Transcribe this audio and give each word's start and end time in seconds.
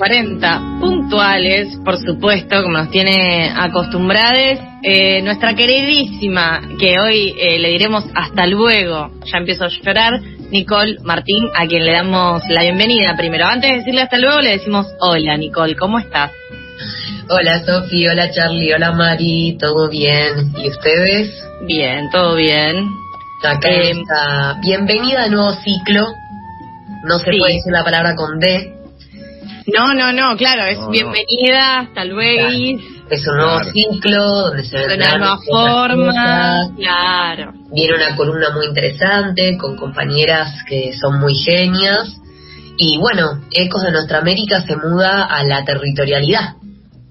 20.40, 0.00 0.80
puntuales, 0.80 1.76
por 1.84 1.98
supuesto, 1.98 2.62
como 2.62 2.78
nos 2.78 2.90
tiene 2.90 3.52
acostumbrados, 3.54 4.58
eh, 4.82 5.20
nuestra 5.22 5.54
queridísima, 5.54 6.60
que 6.78 6.98
hoy 6.98 7.34
eh, 7.38 7.58
le 7.58 7.68
diremos 7.68 8.04
hasta 8.14 8.46
luego, 8.46 9.10
ya 9.30 9.38
empiezo 9.38 9.64
a 9.64 9.68
llorar, 9.68 10.20
Nicole 10.50 10.96
Martín, 11.04 11.44
a 11.54 11.66
quien 11.66 11.84
le 11.84 11.92
damos 11.92 12.42
la 12.48 12.62
bienvenida 12.62 13.14
primero. 13.16 13.44
Antes 13.46 13.70
de 13.70 13.76
decirle 13.78 14.00
hasta 14.02 14.16
luego, 14.18 14.40
le 14.40 14.52
decimos 14.52 14.86
hola, 15.00 15.36
Nicole, 15.36 15.76
¿cómo 15.76 15.98
estás? 15.98 16.30
Hola, 17.28 17.62
Sofi, 17.64 18.08
hola, 18.08 18.30
Charlie, 18.30 18.72
hola, 18.72 18.92
Mari, 18.92 19.56
¿todo 19.60 19.88
bien? 19.90 20.52
¿Y 20.56 20.68
ustedes? 20.70 21.30
Bien, 21.66 22.08
todo 22.10 22.36
bien. 22.36 22.88
Acá 23.44 23.68
Eh, 23.68 23.90
está. 23.90 24.56
Bienvenida 24.62 25.24
al 25.24 25.30
nuevo 25.32 25.50
ciclo. 25.62 26.06
No 27.04 27.18
se 27.18 27.30
Sí. 27.32 27.38
puede 27.38 27.52
decir 27.54 27.72
la 27.72 27.84
palabra 27.84 28.16
con 28.16 28.38
D. 28.40 28.79
No, 29.74 29.94
no, 29.94 30.12
no, 30.12 30.36
claro, 30.36 30.64
es 30.64 30.78
No, 30.78 30.84
no. 30.86 30.90
bienvenida, 30.90 31.80
hasta 31.80 32.04
luego. 32.04 32.48
Es 33.10 33.26
un 33.26 33.36
nuevo 33.36 33.56
Claro. 33.58 33.72
ciclo 33.72 34.24
donde 34.46 34.64
se 34.64 34.78
De 34.78 34.94
una 34.96 35.18
nueva 35.18 35.38
forma, 35.50 36.06
cosas. 36.06 36.70
claro. 36.76 37.52
Viene 37.72 37.94
una 37.96 38.16
columna 38.16 38.50
muy 38.54 38.66
interesante 38.66 39.56
con 39.58 39.76
compañeras 39.76 40.52
que 40.68 40.92
son 41.00 41.18
muy 41.20 41.34
genias. 41.34 42.16
Y 42.78 42.98
bueno, 42.98 43.42
Ecos 43.50 43.82
de 43.82 43.90
Nuestra 43.92 44.18
América 44.18 44.62
se 44.62 44.76
muda 44.76 45.24
a 45.24 45.42
la 45.44 45.64
territorialidad. 45.64 46.54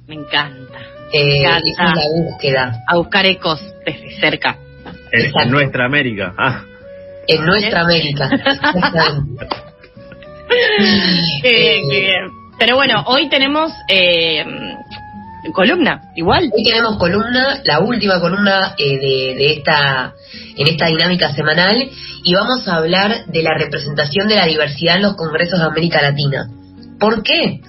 Me 0.08 0.16
encanta. 0.16 0.80
Eh, 1.14 1.41
encanta. 1.44 1.70
esa 1.70 1.84
es 1.89 1.95
la 1.95 2.03
búsqueda. 2.23 2.80
A 2.88 2.95
buscar 2.98 3.26
ecos 3.26 3.59
desde 3.86 4.20
cerca. 4.20 4.58
En 5.12 5.52
nuestra 5.52 5.86
América. 5.86 6.34
Ah, 6.38 6.64
En 7.28 7.45
nuestra 7.45 7.81
América. 7.81 8.30
Qué 11.41 11.50
bien, 11.52 11.89
qué 11.91 12.00
bien. 12.02 12.39
Pero 12.59 12.76
bueno, 12.76 13.04
hoy 13.08 13.30
tenemos 13.30 13.72
eh, 13.88 14.44
columna, 15.53 16.02
igual. 16.16 16.52
Hoy 16.53 16.64
tenemos 16.64 16.97
columna, 16.97 17.61
la 17.64 17.80
última 17.80 18.20
columna 18.20 18.75
eh, 18.78 18.97
de, 18.97 19.53
esta 19.53 20.14
en 20.58 20.67
esta 20.67 20.88
dinámica 20.88 21.34
semanal 21.34 21.89
y 22.23 22.34
vamos 22.34 22.67
a 22.67 22.75
hablar 22.75 23.25
de 23.28 23.42
la 23.44 23.53
representación 23.58 24.28
de 24.28 24.36
la 24.36 24.45
diversidad 24.45 24.97
en 24.97 25.03
los 25.03 25.16
congresos 25.16 25.58
de 25.58 25.66
América 25.66 26.02
Latina. 26.02 26.50
¿Por 27.00 27.23
qué? 27.23 27.61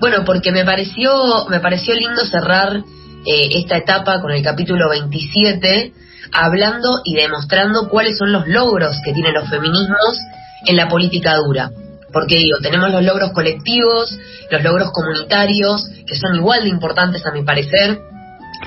Bueno, 0.00 0.24
porque 0.24 0.52
me 0.52 0.64
pareció 0.64 1.46
me 1.50 1.60
pareció 1.60 1.94
lindo 1.94 2.24
cerrar 2.24 2.78
eh, 3.26 3.48
esta 3.58 3.76
etapa 3.76 4.22
con 4.22 4.32
el 4.32 4.42
capítulo 4.42 4.88
27 4.88 5.92
hablando 6.32 7.02
y 7.04 7.14
demostrando 7.14 7.90
cuáles 7.90 8.16
son 8.16 8.32
los 8.32 8.48
logros 8.48 8.96
que 9.04 9.12
tienen 9.12 9.34
los 9.34 9.50
feminismos 9.50 10.18
en 10.66 10.76
la 10.76 10.88
política 10.88 11.36
dura. 11.36 11.70
Porque 12.14 12.36
digo, 12.36 12.58
tenemos 12.62 12.92
los 12.92 13.02
logros 13.02 13.32
colectivos, 13.32 14.16
los 14.50 14.62
logros 14.62 14.92
comunitarios, 14.92 15.84
que 16.06 16.14
son 16.14 16.36
igual 16.36 16.62
de 16.62 16.70
importantes 16.70 17.26
a 17.26 17.32
mi 17.32 17.42
parecer, 17.42 17.98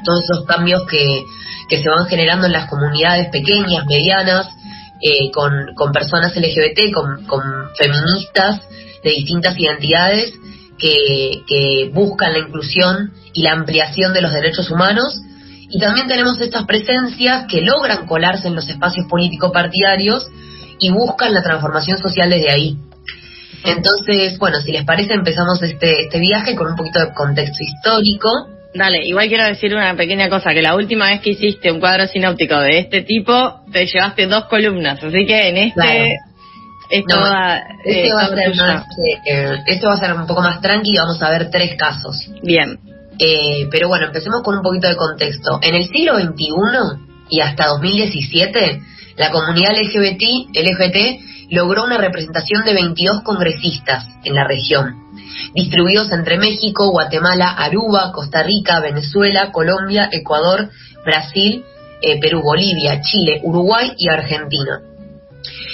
todos 0.04 0.24
esos 0.24 0.46
cambios 0.46 0.86
que, 0.86 1.24
que 1.70 1.82
se 1.82 1.90
van 1.90 2.06
generando 2.08 2.46
en 2.46 2.52
las 2.52 2.70
comunidades 2.70 3.30
pequeñas, 3.32 3.86
medianas, 3.88 4.50
eh, 5.02 5.32
con, 5.32 5.74
con 5.76 5.94
personas 5.94 6.36
LGBT, 6.36 6.94
con, 6.94 7.26
con 7.26 7.42
feministas 7.78 8.62
de 9.02 9.12
distintas 9.12 9.58
identidades 9.58 10.34
que, 10.78 11.44
que 11.48 11.90
buscan 11.94 12.34
la 12.34 12.40
inclusión 12.40 13.14
y 13.32 13.44
la 13.44 13.54
ampliación 13.54 14.14
de 14.14 14.22
los 14.22 14.34
derechos 14.34 14.70
humanos. 14.70 15.22
Y 15.70 15.80
también 15.80 16.08
tenemos 16.08 16.42
estas 16.42 16.66
presencias 16.66 17.46
que 17.48 17.62
logran 17.62 18.06
colarse 18.08 18.48
en 18.50 18.56
los 18.56 18.68
espacios 18.68 19.06
político 19.08 19.54
partidarios 19.54 20.28
y 20.80 20.90
buscan 20.90 21.34
la 21.34 21.44
transformación 21.44 21.98
social 21.98 22.30
desde 22.30 22.50
ahí. 22.50 22.78
Entonces, 23.68 24.38
bueno, 24.40 24.60
si 24.62 24.72
les 24.72 24.84
parece, 24.86 25.14
empezamos 25.14 25.62
este, 25.62 26.04
este 26.04 26.20
viaje 26.20 26.56
con 26.56 26.68
un 26.68 26.76
poquito 26.76 27.00
de 27.00 27.14
contexto 27.14 27.58
histórico. 27.64 28.30
Dale, 28.74 29.06
igual 29.06 29.28
quiero 29.28 29.46
decir 29.46 29.74
una 29.74 29.96
pequeña 29.96 30.30
cosa, 30.30 30.54
que 30.54 30.62
la 30.62 30.76
última 30.76 31.10
vez 31.10 31.22
que 31.22 31.32
hiciste 31.32 31.72
un 31.72 31.80
cuadro 31.80 32.06
sinóptico 32.08 32.60
de 32.60 32.80
este 32.80 33.02
tipo, 33.02 33.62
te 33.72 33.86
llevaste 33.88 34.28
dos 34.28 34.46
columnas, 34.46 35.04
así 35.04 35.26
que 35.26 35.50
en 35.50 35.58
este... 35.58 35.74
Claro. 35.74 36.06
No, 36.90 36.96
Este 37.84 38.08
eh, 38.08 38.14
va 38.14 38.22
a 38.22 38.26
toda 38.30 38.38
ser 38.38 38.52
tuya. 38.52 38.66
más, 38.66 38.86
eh, 39.26 39.58
este 39.66 39.86
va 39.88 39.94
a 39.94 39.98
ser 39.98 40.14
un 40.14 40.26
poco 40.26 40.42
más 40.42 40.62
tranqui 40.62 40.92
y 40.94 40.98
vamos 40.98 41.22
a 41.22 41.30
ver 41.32 41.50
tres 41.50 41.76
casos. 41.76 42.30
Bien. 42.44 42.80
Eh, 43.20 43.68
pero 43.72 43.90
bueno, 43.90 44.06
empecemos 44.06 44.42
con 44.42 44.56
un 44.56 44.62
poquito 44.62 44.88
de 44.88 44.96
contexto. 44.96 45.60
En 45.62 45.76
el 45.76 45.84
siglo 45.90 46.16
XXI 46.18 46.54
y 47.30 47.42
hasta 47.42 47.66
2017, 47.68 48.80
la 49.18 49.32
comunidad 49.32 49.72
LGBT, 49.72 50.24
LGBT 50.54 51.20
logró 51.50 51.84
una 51.84 51.98
representación 51.98 52.64
de 52.66 52.74
22 52.74 53.22
congresistas 53.24 54.06
en 54.24 54.36
la 54.36 54.46
región, 54.46 54.96
distribuidos 55.54 56.12
entre 56.12 56.38
México, 56.38 56.92
Guatemala, 56.92 57.52
Aruba, 57.52 58.12
Costa 58.12 58.44
Rica, 58.44 58.80
Venezuela, 58.80 59.52
Colombia, 59.52 60.10
Ecuador, 60.12 60.70
Brasil, 61.06 61.64
eh, 62.02 62.20
Perú, 62.20 62.42
Bolivia, 62.42 63.02
Chile, 63.02 63.42
Uruguay 63.44 63.94
y 63.98 64.10
Argentina. 64.10 64.82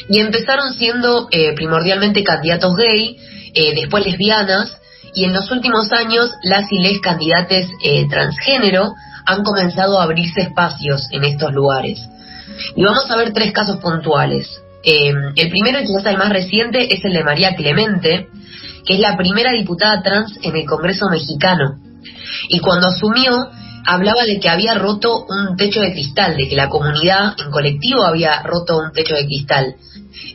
Y 0.09 0.19
empezaron 0.19 0.73
siendo 0.73 1.27
eh, 1.31 1.53
primordialmente 1.55 2.23
candidatos 2.23 2.75
gay, 2.75 3.17
eh, 3.53 3.73
después 3.75 4.05
lesbianas, 4.05 4.77
y 5.15 5.25
en 5.25 5.33
los 5.33 5.49
últimos 5.51 5.91
años 5.91 6.31
las 6.43 6.71
y 6.71 6.79
les 6.79 6.99
candidates 6.99 7.69
transgénero 8.09 8.93
han 9.25 9.43
comenzado 9.43 9.99
a 9.99 10.03
abrirse 10.03 10.41
espacios 10.41 11.07
en 11.11 11.23
estos 11.23 11.53
lugares. 11.53 11.99
Y 12.75 12.83
vamos 12.83 13.09
a 13.09 13.15
ver 13.17 13.31
tres 13.31 13.51
casos 13.51 13.77
puntuales. 13.77 14.62
Eh, 14.83 15.13
el 15.35 15.49
primero, 15.49 15.79
y 15.81 15.85
quizás 15.85 16.05
el 16.05 16.17
más 16.17 16.29
reciente, 16.29 16.93
es 16.93 17.03
el 17.05 17.13
de 17.13 17.23
María 17.23 17.55
Clemente, 17.55 18.27
que 18.85 18.95
es 18.95 18.99
la 18.99 19.15
primera 19.17 19.51
diputada 19.51 20.01
trans 20.03 20.37
en 20.41 20.55
el 20.55 20.65
Congreso 20.65 21.09
mexicano. 21.09 21.79
Y 22.49 22.59
cuando 22.59 22.87
asumió, 22.87 23.49
hablaba 23.85 24.23
de 24.25 24.39
que 24.39 24.49
había 24.49 24.75
roto 24.75 25.25
un 25.27 25.55
techo 25.55 25.79
de 25.81 25.93
cristal, 25.93 26.35
de 26.35 26.47
que 26.47 26.55
la 26.55 26.69
comunidad 26.69 27.35
en 27.39 27.49
colectivo 27.51 28.03
había 28.03 28.41
roto 28.43 28.77
un 28.79 28.91
techo 28.91 29.15
de 29.15 29.25
cristal. 29.25 29.75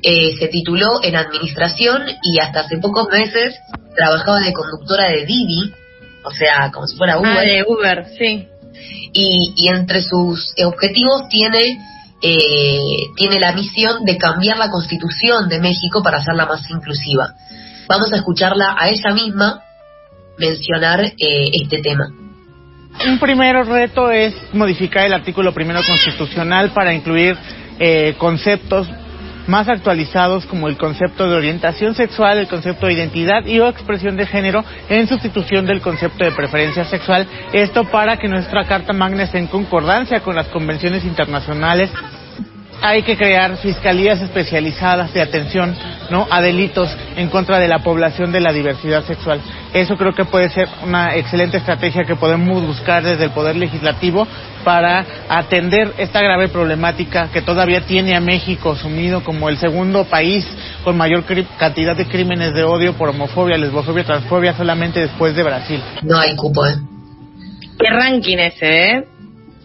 Eh, 0.03 0.37
se 0.39 0.49
tituló 0.49 1.03
en 1.03 1.17
administración 1.17 2.03
y 2.23 2.39
hasta 2.39 2.61
hace 2.61 2.79
pocos 2.79 3.09
meses 3.11 3.55
trabajaba 3.97 4.41
de 4.41 4.53
conductora 4.53 5.11
de 5.11 5.27
Didi, 5.27 5.73
o 6.25 6.31
sea, 6.31 6.71
como 6.73 6.87
si 6.87 6.97
fuera 6.97 7.19
Uber 7.19 7.37
Ah, 7.39 7.41
de 7.43 7.65
Uber, 7.67 8.07
sí. 8.19 8.47
y, 9.13 9.53
y 9.57 9.69
entre 9.69 10.03
sus 10.03 10.55
objetivos 10.65 11.29
tiene 11.29 11.79
eh, 12.21 13.11
tiene 13.17 13.39
la 13.39 13.53
misión 13.53 14.05
de 14.05 14.19
cambiar 14.19 14.59
la 14.59 14.71
constitución 14.71 15.49
de 15.49 15.61
México 15.61 16.03
para 16.03 16.19
hacerla 16.19 16.47
más 16.47 16.69
inclusiva. 16.71 17.35
Vamos 17.89 18.13
a 18.13 18.17
escucharla 18.17 18.77
a 18.79 18.89
ella 18.89 19.13
misma 19.15 19.63
mencionar 20.39 21.01
eh, 21.01 21.51
este 21.53 21.79
tema. 21.81 22.09
Un 23.07 23.19
primer 23.19 23.55
reto 23.67 24.11
es 24.11 24.35
modificar 24.53 25.07
el 25.07 25.13
artículo 25.13 25.53
primero 25.55 25.81
constitucional 25.87 26.73
para 26.73 26.93
incluir 26.93 27.37
eh, 27.79 28.15
conceptos 28.19 28.89
más 29.49 29.69
actualizados 29.69 30.47
como 30.47 30.69
el 30.69 30.77
concepto 30.77 31.29
de 31.29 31.35
orientación 31.35 31.95
sexual, 31.95 32.39
el 32.39 32.49
concepto 32.49 32.87
de 32.87 32.93
identidad 32.93 33.45
y 33.47 33.59
o 33.59 33.69
expresión 33.69 34.17
de 34.17 34.27
género 34.27 34.65
en 34.89 35.09
sustitución 35.09 35.67
del 35.67 35.81
concepto 35.81 36.25
de 36.25 36.33
preferencia 36.33 36.85
sexual. 36.85 37.27
Esto 37.53 37.85
para 37.85 38.19
que 38.19 38.29
nuestra 38.29 38.65
Carta 38.67 38.93
Magna 38.93 39.25
esté 39.25 39.39
en 39.39 39.47
concordancia 39.47 40.21
con 40.21 40.37
las 40.37 40.49
convenciones 40.49 41.05
internacionales 41.05 41.91
hay 42.81 43.03
que 43.03 43.17
crear 43.17 43.57
fiscalías 43.59 44.21
especializadas 44.21 45.13
de 45.13 45.23
atención 45.23 45.75
no 46.11 46.27
a 46.31 46.41
delitos 46.41 46.95
en 47.17 47.29
contra 47.29 47.59
de 47.59 47.69
la 47.69 47.81
población 47.81 48.33
de 48.33 48.41
la 48.41 48.53
diversidad 48.53 49.05
sexual 49.05 49.41
eso 49.73 49.97
creo 49.97 50.15
que 50.15 50.25
puede 50.25 50.49
ser 50.51 50.69
una 50.85 51.17
excelente 51.17 51.59
estrategia 51.59 52.05
que 52.05 52.17
podemos 52.17 52.67
buscar 52.67 53.03
desde 53.03 53.25
el 53.25 53.31
poder 53.31 53.57
legislativo 53.57 54.27
para 54.65 55.05
atender 55.29 55.95
esta 55.99 56.21
grave 56.21 56.49
problemática 56.49 57.31
que 57.33 57.43
todavía 57.43 57.83
tiene 57.83 58.17
a 58.17 58.21
México 58.21 58.77
sumido 58.77 59.23
como 59.25 59.49
el 59.49 59.59
segundo 59.59 60.05
país 60.05 60.47
con 60.85 60.97
mayor 60.97 61.25
cantidad 61.59 61.97
de 61.97 62.07
crímenes 62.07 62.55
de 62.55 62.65
odio 62.65 62.95
por 62.95 63.09
homofobia, 63.09 63.57
lesbofobia, 63.57 64.05
transfobia 64.05 64.55
solamente 64.55 65.01
después 65.01 65.35
de 65.35 65.43
Brasil. 65.43 65.81
No 66.03 66.19
hay 66.19 66.35
cupo, 66.37 66.67
¿eh? 66.67 66.77
Qué 67.79 67.91
ranking 67.91 68.39
ese, 68.39 68.91
¿eh? 68.91 69.05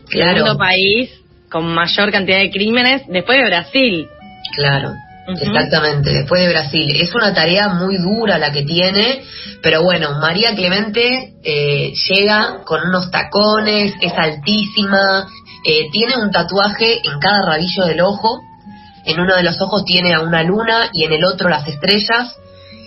Claro. 0.10 0.38
Segundo 0.38 0.58
país 0.58 1.23
con 1.54 1.68
mayor 1.68 2.12
cantidad 2.12 2.40
de 2.40 2.50
crímenes 2.50 3.04
después 3.08 3.38
de 3.38 3.46
Brasil. 3.46 4.08
Claro, 4.56 4.90
exactamente, 5.28 6.12
después 6.12 6.42
de 6.42 6.50
Brasil. 6.50 6.96
Es 7.00 7.14
una 7.14 7.32
tarea 7.32 7.70
muy 7.70 7.98
dura 8.00 8.40
la 8.40 8.52
que 8.52 8.64
tiene, 8.64 9.22
pero 9.62 9.84
bueno, 9.84 10.20
María 10.20 10.56
Clemente 10.56 11.36
eh, 11.44 11.94
llega 12.10 12.64
con 12.66 12.82
unos 12.88 13.12
tacones, 13.12 13.94
es 14.02 14.14
altísima, 14.18 15.28
eh, 15.64 15.90
tiene 15.92 16.18
un 16.18 16.32
tatuaje 16.32 17.08
en 17.08 17.20
cada 17.20 17.46
rabillo 17.46 17.86
del 17.86 18.02
ojo, 18.02 18.42
en 19.06 19.20
uno 19.20 19.36
de 19.36 19.44
los 19.44 19.62
ojos 19.62 19.86
tiene 19.86 20.12
a 20.16 20.22
una 20.22 20.42
luna 20.42 20.90
y 20.92 21.04
en 21.04 21.14
el 21.14 21.24
otro 21.24 21.50
las 21.50 21.68
estrellas, 21.68 22.36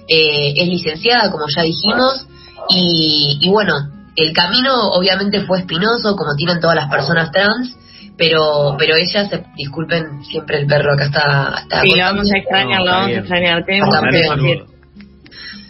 eh, 0.09 0.55
es 0.57 0.67
licenciada, 0.67 1.31
como 1.31 1.45
ya 1.55 1.63
dijimos, 1.63 2.27
y, 2.69 3.39
y 3.43 3.49
bueno, 3.49 3.75
el 4.17 4.33
camino 4.33 4.89
obviamente 4.89 5.43
fue 5.43 5.61
espinoso, 5.61 6.17
como 6.17 6.35
tienen 6.35 6.59
todas 6.59 6.75
las 6.75 6.91
personas 6.91 7.31
trans, 7.31 7.77
pero 8.17 8.77
pero 8.79 8.97
ella, 8.97 9.29
se, 9.29 9.45
disculpen, 9.57 10.25
siempre 10.25 10.59
el 10.59 10.67
perro 10.67 10.95
acá 10.95 11.05
está... 11.05 11.55
está 11.63 11.83
Sí, 11.83 11.91
lo 11.97 12.05
vamos 12.05 12.33
a 12.33 12.39
extrañar, 12.39 12.81
lo 12.81 12.91
vamos 12.91 13.09
a 13.09 13.19
extrañar. 13.19 13.65
Decir. 13.65 14.77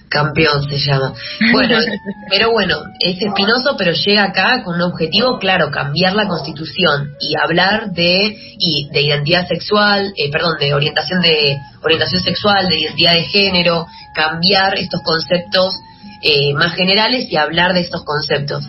Campeón 0.09 0.63
se 0.71 0.79
llama. 0.79 1.13
Bueno, 1.53 1.79
pero 2.31 2.53
bueno, 2.53 2.77
es 3.01 3.21
espinoso, 3.21 3.75
pero 3.77 3.93
llega 3.93 4.25
acá 4.25 4.63
con 4.63 4.77
un 4.77 4.83
objetivo 4.83 5.39
claro, 5.39 5.71
cambiar 5.71 6.15
la 6.15 6.29
constitución 6.29 7.13
y 7.21 7.35
hablar 7.37 7.91
de 7.91 8.37
y 8.59 8.89
de 8.91 9.01
identidad 9.03 9.49
sexual, 9.49 10.13
eh, 10.17 10.31
perdón, 10.31 10.57
de 10.61 10.75
orientación 10.75 11.21
de 11.21 11.59
orientación 11.83 12.23
sexual, 12.23 12.69
de 12.69 12.79
identidad 12.79 13.15
de 13.15 13.25
género, 13.25 13.87
cambiar 14.15 14.79
estos 14.79 15.03
conceptos 15.03 15.75
eh, 16.23 16.55
más 16.55 16.75
generales 16.75 17.27
y 17.31 17.37
hablar 17.37 17.75
de 17.75 17.81
estos 17.81 18.05
conceptos. 18.05 18.65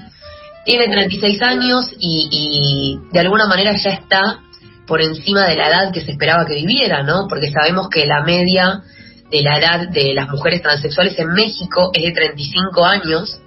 Tiene 0.68 0.90
36 0.90 1.42
años 1.42 1.90
y, 1.98 2.28
y 2.30 3.12
de 3.14 3.20
alguna 3.22 3.48
manera 3.48 3.72
ya 3.78 3.92
está 3.92 4.42
por 4.86 5.02
encima 5.02 5.48
de 5.48 5.56
la 5.56 5.70
edad 5.70 5.94
que 5.94 6.02
se 6.02 6.12
esperaba 6.12 6.46
que 6.46 6.56
viviera, 6.56 7.04
¿no? 7.04 7.26
Porque 7.30 7.50
sabemos 7.50 7.88
que 7.90 8.06
la 8.06 8.22
media 8.24 8.82
de 9.32 9.42
la 9.44 9.60
edad 9.60 9.88
de 9.88 10.14
las 10.14 10.28
mujeres 10.28 10.62
transexuales 10.62 11.18
en 11.20 11.30
México 11.30 11.92
es 11.94 12.04
de 12.04 12.12
35 12.12 12.86
años, 12.86 13.40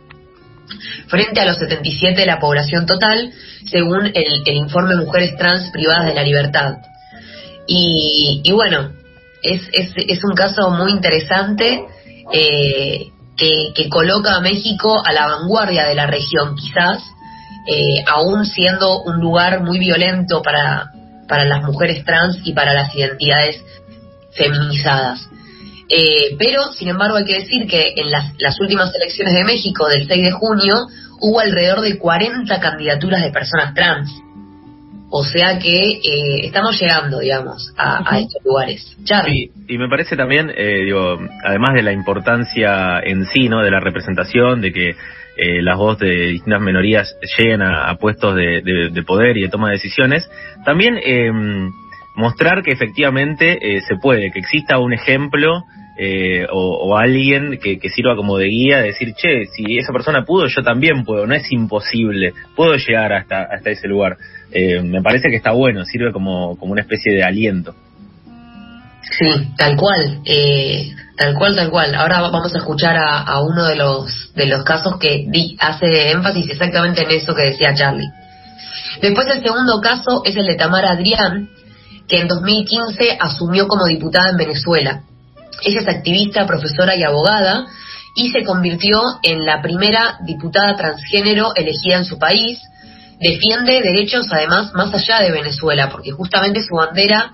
frente 1.08 1.40
a 1.40 1.44
los 1.44 1.58
77 1.58 2.18
de 2.18 2.26
la 2.26 2.40
población 2.40 2.86
total, 2.86 3.30
según 3.70 4.10
el, 4.14 4.48
informe 4.54 4.96
Mujeres 4.96 5.36
Trans 5.36 5.70
Privadas 5.72 6.06
de 6.06 6.14
la 6.14 6.22
Libertad. 6.22 6.78
Y, 7.66 8.50
bueno, 8.52 8.92
es, 9.42 9.60
es, 9.72 9.92
es, 9.94 10.24
un 10.24 10.34
caso 10.34 10.70
muy 10.70 10.90
interesante 10.90 11.84
eh, 12.32 13.10
que, 13.40 13.88
coloca 13.88 14.36
a 14.36 14.40
México 14.40 15.02
a 15.04 15.12
la 15.12 15.26
vanguardia 15.26 15.86
de 15.86 15.94
la 15.94 16.06
región, 16.06 16.56
quizás, 16.56 17.02
eh, 17.66 18.04
aún 18.06 18.44
siendo 18.44 19.02
un 19.02 19.20
lugar 19.20 19.62
muy 19.62 19.78
violento 19.78 20.42
para, 20.42 20.92
para 21.26 21.44
las 21.44 21.62
mujeres 21.62 22.04
trans 22.04 22.38
y 22.44 22.52
para 22.52 22.74
las 22.74 22.94
identidades 22.94 23.62
feminizadas. 24.32 25.28
Eh, 25.88 26.36
pero, 26.38 26.72
sin 26.72 26.88
embargo, 26.88 27.16
hay 27.16 27.24
que 27.24 27.40
decir 27.40 27.66
que 27.66 27.94
en 27.96 28.10
las, 28.10 28.60
últimas 28.60 28.94
elecciones 28.94 29.34
de 29.34 29.44
México 29.44 29.88
del 29.88 30.06
6 30.06 30.22
de 30.22 30.30
junio 30.30 30.86
hubo 31.20 31.40
alrededor 31.40 31.80
de 31.80 31.98
40 31.98 32.60
candidaturas 32.60 33.22
de 33.22 33.30
personas 33.30 33.74
trans. 33.74 34.10
O 35.10 35.24
sea 35.24 35.58
que 35.58 35.92
eh, 35.94 36.40
estamos 36.44 36.80
llegando, 36.80 37.18
digamos, 37.18 37.72
a, 37.76 38.18
estos 38.20 38.44
lugares. 38.44 38.96
Sí, 39.04 39.50
y 39.66 39.76
me 39.76 39.88
parece 39.88 40.16
también, 40.16 40.52
eh, 40.56 40.84
digo, 40.84 41.18
además 41.44 41.74
de 41.74 41.82
la 41.82 41.92
importancia 41.92 43.00
en 43.00 43.26
sí, 43.26 43.48
¿no? 43.48 43.60
De 43.62 43.70
la 43.70 43.80
representación, 43.80 44.60
de 44.60 44.72
que 44.72 44.94
las 45.62 45.78
voces 45.78 46.00
de 46.00 46.26
distintas 46.26 46.60
minorías 46.60 47.16
lleguen 47.38 47.62
a, 47.62 47.94
puestos 47.94 48.34
de, 48.34 48.60
de, 48.92 49.02
poder 49.02 49.38
y 49.38 49.42
de 49.42 49.48
toma 49.48 49.68
de 49.68 49.76
decisiones, 49.76 50.30
también 50.66 51.00
mostrar 52.14 52.62
que 52.62 52.72
efectivamente 52.72 53.80
se 53.80 53.96
puede, 53.96 54.32
que 54.32 54.38
exista 54.38 54.78
un 54.78 54.92
ejemplo 54.92 55.64
eh, 55.98 56.46
o, 56.50 56.96
alguien 56.96 57.58
que, 57.58 57.78
sirva 57.90 58.16
como 58.16 58.38
de 58.38 58.46
guía, 58.46 58.78
decir, 58.78 59.14
che, 59.14 59.46
si 59.46 59.76
esa 59.76 59.92
persona 59.92 60.24
pudo, 60.24 60.46
yo 60.46 60.62
también 60.62 61.04
puedo, 61.04 61.26
no 61.26 61.34
es 61.34 61.50
imposible, 61.52 62.32
puedo 62.56 62.74
llegar 62.76 63.12
hasta, 63.12 63.42
hasta 63.42 63.70
ese 63.70 63.88
lugar. 63.88 64.16
Eh, 64.52 64.80
me 64.82 65.02
parece 65.02 65.28
que 65.28 65.36
está 65.36 65.52
bueno, 65.52 65.84
sirve 65.84 66.12
como, 66.12 66.56
como 66.56 66.72
una 66.72 66.82
especie 66.82 67.12
de 67.12 67.22
aliento. 67.22 67.74
Sí, 69.02 69.26
tal 69.56 69.76
cual, 69.76 70.20
eh, 70.24 70.92
tal 71.16 71.34
cual, 71.34 71.56
tal 71.56 71.70
cual. 71.70 71.94
Ahora 71.94 72.20
vamos 72.20 72.54
a 72.54 72.58
escuchar 72.58 72.96
a, 72.96 73.40
uno 73.40 73.64
de 73.66 73.76
los, 73.76 74.32
de 74.34 74.46
los 74.46 74.62
casos 74.64 74.98
que 74.98 75.26
hace 75.58 76.10
énfasis 76.12 76.48
exactamente 76.50 77.02
en 77.02 77.10
eso 77.10 77.34
que 77.34 77.50
decía 77.50 77.74
Charlie. 77.74 78.08
Después 79.00 79.26
el 79.28 79.42
segundo 79.42 79.80
caso 79.80 80.22
es 80.24 80.36
el 80.36 80.46
de 80.46 80.56
Tamara 80.56 80.92
Adrián, 80.92 81.48
que 82.08 82.20
en 82.20 82.28
2015 82.28 83.18
asumió 83.20 83.66
como 83.68 83.86
diputada 83.86 84.30
en 84.30 84.36
Venezuela. 84.36 85.02
Ella 85.62 85.80
es 85.80 85.88
activista, 85.88 86.46
profesora 86.46 86.96
y 86.96 87.02
abogada 87.02 87.66
y 88.14 88.30
se 88.30 88.44
convirtió 88.44 89.00
en 89.22 89.44
la 89.44 89.62
primera 89.62 90.18
diputada 90.24 90.76
transgénero 90.76 91.54
elegida 91.54 91.96
en 91.96 92.04
su 92.04 92.18
país. 92.18 92.58
Defiende 93.20 93.82
derechos 93.82 94.26
además 94.30 94.72
más 94.74 94.92
allá 94.94 95.20
de 95.20 95.32
Venezuela, 95.32 95.90
porque 95.90 96.10
justamente 96.10 96.60
su 96.62 96.74
bandera 96.74 97.32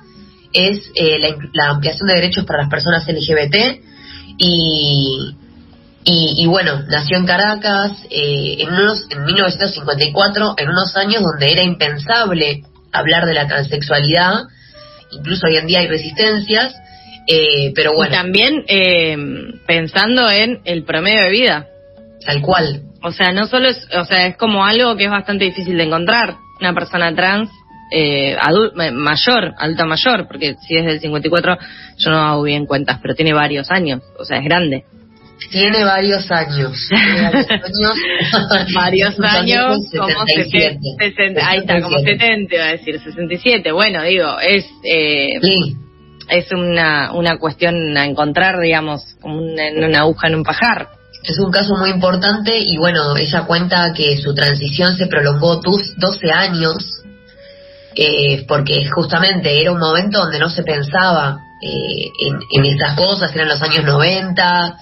es 0.53 0.91
eh, 0.95 1.19
la, 1.53 1.71
ampliación 1.71 2.09
de 2.09 2.15
derechos 2.15 2.45
para 2.45 2.63
las 2.63 2.71
personas 2.71 3.07
LGBT 3.07 3.81
y, 4.39 5.35
y, 6.05 6.47
bueno, 6.47 6.83
nació 6.89 7.17
en 7.17 7.27
Caracas 7.27 7.93
eh, 8.11 8.57
en, 8.61 8.73
unos, 8.73 9.07
en 9.11 9.25
1954, 9.25 10.55
en 10.57 10.69
unos 10.69 10.97
años 10.97 11.23
donde 11.23 11.51
era 11.51 11.63
impensable 11.63 12.63
hablar 12.93 13.27
de 13.27 13.35
la 13.35 13.49
transexualidad, 13.49 14.45
incluso 15.11 15.47
hoy 15.47 15.57
en 15.57 15.67
día 15.67 15.81
hay 15.81 15.89
resistencias, 15.89 16.75
eh, 17.27 17.73
pero 17.75 17.93
bueno. 17.95 18.13
Y 18.13 18.17
también 18.17 18.65
eh, 18.69 19.17
pensando 19.67 20.31
en 20.31 20.61
el 20.65 20.85
promedio 20.85 21.23
de 21.23 21.31
vida. 21.31 21.67
Tal 22.25 22.41
cual. 22.41 22.83
O 23.03 23.13
sea, 23.13 23.33
no 23.33 23.47
solo 23.47 23.69
es, 23.69 23.89
o 23.97 24.05
sea, 24.05 24.27
es 24.27 24.37
como 24.37 24.65
algo 24.65 24.97
que 24.97 25.05
es 25.05 25.11
bastante 25.11 25.45
difícil 25.45 25.77
de 25.77 25.85
encontrar. 25.85 26.37
Una 26.61 26.75
persona 26.75 27.15
trans 27.15 27.51
eh, 27.93 28.37
mayor, 28.93 29.55
alta 29.59 29.85
mayor, 29.85 30.27
porque 30.27 30.57
si 30.67 30.77
es 30.77 30.85
del 30.87 31.01
54, 31.01 31.59
yo 31.99 32.11
no 32.11 32.19
hago 32.19 32.43
bien 32.43 32.67
cuentas, 32.67 32.99
pero 33.01 33.15
tiene 33.15 33.33
varios 33.33 33.71
años, 33.71 34.03
o 34.19 34.25
sea, 34.25 34.39
es 34.39 34.45
grande. 34.45 34.85
Tiene 35.53 35.85
varios 35.85 36.29
años. 36.33 36.89
varios 38.75 39.21
años. 39.21 39.79
como 39.97 40.27
70, 40.27 41.49
ahí 41.49 41.59
está, 41.59 41.81
como 41.83 41.99
70, 41.99 42.55
iba 42.55 42.65
a 42.65 42.71
decir, 42.73 42.99
67. 42.99 43.71
Bueno, 43.71 44.03
digo, 44.03 44.41
es. 44.41 44.65
Eh, 44.83 45.39
sí 45.43 45.77
es 46.29 46.51
una, 46.53 47.13
una 47.13 47.39
cuestión 47.39 47.97
a 47.97 48.05
encontrar, 48.05 48.61
digamos, 48.61 49.03
como 49.21 49.39
una, 49.39 49.65
una 49.87 50.01
aguja 50.01 50.29
en 50.29 50.37
un 50.37 50.43
pajar. 50.43 50.89
Es 51.23 51.39
un 51.39 51.51
caso 51.51 51.75
muy 51.77 51.91
importante 51.91 52.59
y 52.59 52.77
bueno, 52.77 53.17
ella 53.17 53.43
cuenta 53.47 53.93
que 53.93 54.17
su 54.17 54.35
transición 54.35 54.97
se 54.97 55.07
prolongó 55.07 55.57
12 55.57 56.31
años 56.31 57.03
eh, 57.97 58.45
porque 58.47 58.87
justamente 58.95 59.61
era 59.61 59.73
un 59.73 59.79
momento 59.79 60.19
donde 60.19 60.39
no 60.39 60.51
se 60.51 60.63
pensaba 60.63 61.39
eh, 61.63 62.11
en, 62.21 62.39
en 62.53 62.65
estas 62.67 62.95
cosas, 62.95 63.35
eran 63.35 63.49
los 63.49 63.63
años 63.63 63.85
90, 63.85 64.77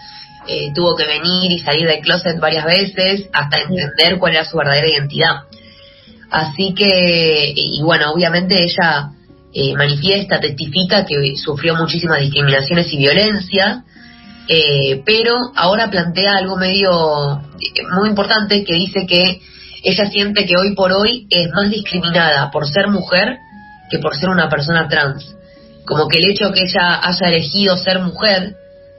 eh, 0.49 0.73
tuvo 0.75 0.97
que 0.97 1.07
venir 1.07 1.53
y 1.53 1.59
salir 1.61 1.87
del 1.87 2.01
closet 2.01 2.39
varias 2.41 2.65
veces 2.65 3.29
hasta 3.33 3.61
entender 3.61 4.19
cuál 4.19 4.35
era 4.35 4.45
su 4.45 4.57
verdadera 4.57 4.89
identidad. 4.89 5.43
Así 6.31 6.75
que, 6.75 7.53
y 7.55 7.81
bueno, 7.83 8.11
obviamente 8.11 8.65
ella 8.65 9.11
eh, 9.57 9.73
manifiesta, 9.77 10.41
testifica 10.41 11.07
que 11.07 11.15
sufrió 11.37 11.77
muchísimas 11.77 12.19
discriminaciones 12.19 12.93
y 12.93 12.97
violencia, 12.99 13.85
eh, 14.49 15.01
pero 15.07 15.37
ahora 15.55 15.91
plantea 15.91 16.37
algo 16.37 16.57
medio 16.57 17.41
eh, 17.61 17.83
muy 17.97 18.09
importante 18.09 18.65
que 18.65 18.75
dice 18.75 19.07
que 19.07 19.41
ella 19.85 20.07
siente 20.07 20.45
que 20.45 20.57
hoy 20.57 20.75
por 20.75 20.93
hoy 20.93 21.29
es 21.31 21.53
más 21.53 21.71
discriminada 21.71 22.51
por 22.51 22.67
ser 22.67 22.89
mujer 22.89 23.39
que 23.91 24.01
por 24.01 24.17
ser 24.17 24.29
una 24.31 24.49
persona 24.49 24.89
trans. 24.89 25.37
Como 25.87 26.09
que 26.09 26.19
el 26.19 26.31
hecho 26.31 26.51
que 26.53 26.65
ella 26.65 26.99
haya 27.03 27.29
elegido 27.29 27.77
ser 27.77 28.01
mujer 28.01 28.57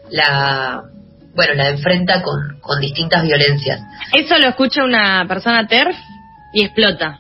la 0.10 0.84
bueno 1.36 1.54
la 1.56 1.70
enfrenta 1.70 2.22
con, 2.22 2.62
con 2.62 2.80
distintas 2.80 3.24
violencias. 3.24 3.82
Eso 4.14 4.38
lo 4.38 4.48
escucha 4.48 4.86
una 4.86 5.26
persona 5.28 5.68
TERF 5.68 5.98
y 6.54 6.64
explota. 6.64 7.20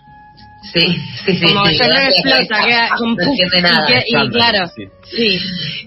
Sí, 0.73 1.01
sí, 1.25 1.37
sí. 1.37 1.53
Como 1.53 1.69
ya 1.69 1.87
no 1.87 1.99
explota, 1.99 2.63
queda 2.63 2.89
no 2.99 3.23
entiende 3.23 3.61
nada. 3.61 3.87
Y, 4.05 4.29
claro, 4.29 4.71
sí. 5.03 5.39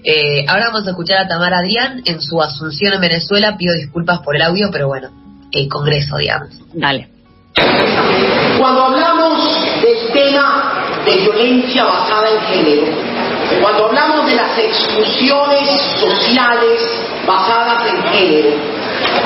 Eh, 0.03 0.45
ahora 0.47 0.67
vamos 0.67 0.87
a 0.87 0.91
escuchar 0.91 1.17
a 1.19 1.27
Tamara 1.27 1.59
Adrián 1.59 2.01
en 2.05 2.21
su 2.21 2.41
asunción 2.41 2.93
en 2.93 3.01
Venezuela. 3.01 3.57
Pido 3.57 3.73
disculpas 3.75 4.19
por 4.19 4.35
el 4.35 4.41
audio, 4.41 4.69
pero 4.71 4.87
bueno, 4.87 5.09
el 5.51 5.67
Congreso, 5.67 6.17
digamos. 6.17 6.49
Dale. 6.73 7.09
Cuando 8.57 8.83
hablamos 8.85 9.81
del 9.81 10.13
tema 10.13 11.01
de 11.05 11.17
violencia 11.17 11.83
basada 11.83 12.29
en 12.29 12.41
género, 12.41 12.87
cuando 13.61 13.87
hablamos 13.87 14.27
de 14.27 14.35
las 14.35 14.57
exclusiones 14.57 15.69
sociales 15.99 16.79
basadas 17.25 17.83
en 17.87 18.03
género, 18.13 18.49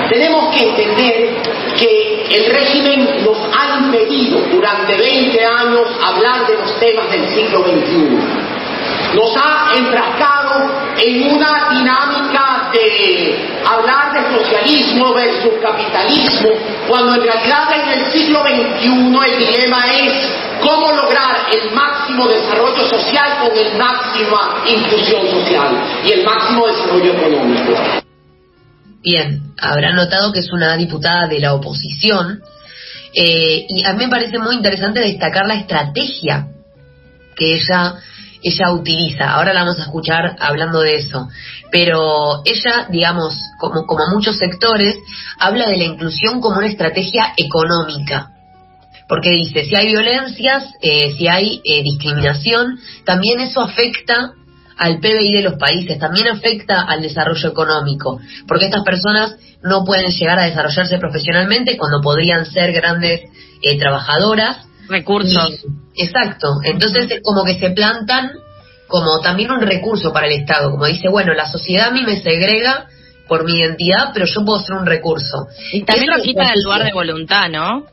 tenemos 0.09 0.55
que 0.55 0.69
entender 0.69 1.35
que 1.77 2.12
el 2.29 2.51
régimen 2.51 3.23
nos 3.23 3.37
ha 3.37 3.79
impedido 3.79 4.39
durante 4.51 4.97
20 4.97 5.45
años 5.45 5.87
hablar 6.01 6.47
de 6.47 6.53
los 6.55 6.79
temas 6.79 7.11
del 7.11 7.27
siglo 7.29 7.63
XXI. 7.63 8.53
Nos 9.13 9.37
ha 9.37 9.71
enfrascado 9.77 10.71
en 10.97 11.31
una 11.31 11.69
dinámica 11.69 12.69
de 12.73 13.37
hablar 13.65 14.13
de 14.13 14.39
socialismo 14.39 15.13
versus 15.13 15.53
capitalismo, 15.61 16.49
cuando 16.87 17.15
en 17.15 17.21
realidad 17.21 17.67
en 17.73 17.99
el 17.99 18.11
siglo 18.11 18.41
XXI 18.41 19.31
el 19.31 19.37
dilema 19.37 19.85
es 19.93 20.13
cómo 20.61 20.91
lograr 20.91 21.47
el 21.51 21.71
máximo 21.71 22.27
desarrollo 22.27 22.87
social 22.87 23.37
con 23.41 23.57
el 23.57 23.77
máxima 23.77 24.63
inclusión 24.65 25.27
social 25.29 25.83
y 26.05 26.11
el 26.11 26.25
máximo 26.25 26.67
desarrollo 26.67 27.13
económico. 27.13 28.03
Bien, 29.03 29.53
habrá 29.59 29.93
notado 29.93 30.31
que 30.31 30.39
es 30.39 30.51
una 30.51 30.77
diputada 30.77 31.27
de 31.27 31.39
la 31.39 31.53
oposición 31.53 32.41
eh, 33.13 33.65
y 33.67 33.83
a 33.83 33.93
mí 33.93 34.05
me 34.05 34.09
parece 34.09 34.39
muy 34.39 34.55
interesante 34.55 35.01
destacar 35.01 35.45
la 35.45 35.55
estrategia 35.55 36.47
que 37.35 37.55
ella 37.55 37.95
ella 38.43 38.71
utiliza. 38.73 39.31
Ahora 39.31 39.53
la 39.53 39.61
vamos 39.61 39.79
a 39.79 39.83
escuchar 39.83 40.35
hablando 40.39 40.81
de 40.81 40.95
eso. 40.95 41.29
Pero 41.71 42.41
ella, 42.45 42.87
digamos, 42.89 43.33
como, 43.57 43.85
como 43.85 44.03
muchos 44.13 44.37
sectores, 44.37 44.97
habla 45.39 45.69
de 45.69 45.77
la 45.77 45.85
inclusión 45.85 46.41
como 46.41 46.57
una 46.57 46.67
estrategia 46.67 47.33
económica. 47.37 48.29
Porque 49.07 49.31
dice, 49.31 49.65
si 49.65 49.75
hay 49.75 49.87
violencias, 49.87 50.65
eh, 50.81 51.13
si 51.17 51.27
hay 51.27 51.61
eh, 51.63 51.83
discriminación, 51.83 52.79
también 53.05 53.39
eso 53.39 53.61
afecta 53.61 54.33
al 54.83 54.99
PBI 54.99 55.31
de 55.31 55.43
los 55.43 55.53
países, 55.53 55.97
también 55.97 56.27
afecta 56.27 56.81
al 56.81 57.01
desarrollo 57.01 57.49
económico, 57.49 58.19
porque 58.45 58.65
estas 58.65 58.83
personas 58.83 59.37
no 59.61 59.85
pueden 59.85 60.11
llegar 60.11 60.37
a 60.39 60.43
desarrollarse 60.43 60.97
profesionalmente 60.97 61.77
cuando 61.77 62.01
podrían 62.01 62.45
ser 62.45 62.73
grandes 62.73 63.21
eh, 63.61 63.79
trabajadoras. 63.79 64.57
Recursos. 64.89 65.65
exacto, 65.95 66.59
entonces 66.65 67.09
es 67.09 67.21
como 67.23 67.45
que 67.45 67.57
se 67.57 67.69
plantan 67.69 68.31
como 68.87 69.21
también 69.21 69.51
un 69.51 69.61
recurso 69.61 70.11
para 70.11 70.27
el 70.27 70.33
Estado, 70.33 70.71
como 70.71 70.85
dice, 70.85 71.07
bueno, 71.07 71.33
la 71.33 71.49
sociedad 71.49 71.87
a 71.87 71.91
mí 71.91 72.03
me 72.03 72.21
segrega 72.21 72.87
por 73.29 73.45
mi 73.45 73.59
identidad, 73.59 74.11
pero 74.13 74.25
yo 74.25 74.43
puedo 74.43 74.59
ser 74.59 74.75
un 74.75 74.85
recurso. 74.85 75.47
Y 75.71 75.83
también 75.83 76.11
lo 76.13 76.21
quita 76.21 76.49
del 76.49 76.61
lugar 76.61 76.83
de 76.83 76.91
voluntad, 76.91 77.47
¿no? 77.49 77.85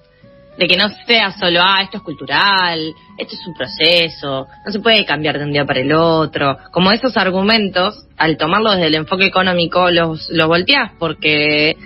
De 0.60 0.68
que 0.68 0.76
no 0.76 0.90
sea 1.06 1.32
solo, 1.32 1.58
ah, 1.62 1.80
esto 1.82 1.96
es 1.96 2.02
cultural, 2.02 2.92
esto 3.16 3.34
es 3.34 3.46
un 3.46 3.54
proceso, 3.54 4.46
no 4.66 4.70
se 4.70 4.78
puede 4.80 5.06
cambiar 5.06 5.38
de 5.38 5.46
un 5.46 5.52
día 5.52 5.64
para 5.64 5.80
el 5.80 5.90
otro. 5.90 6.58
Como 6.70 6.92
esos 6.92 7.16
argumentos, 7.16 8.06
al 8.18 8.36
tomarlos 8.36 8.74
desde 8.74 8.88
el 8.88 8.96
enfoque 8.96 9.24
económico, 9.24 9.90
los, 9.90 10.28
los 10.28 10.48
volteas 10.48 10.92
porque, 10.98 11.78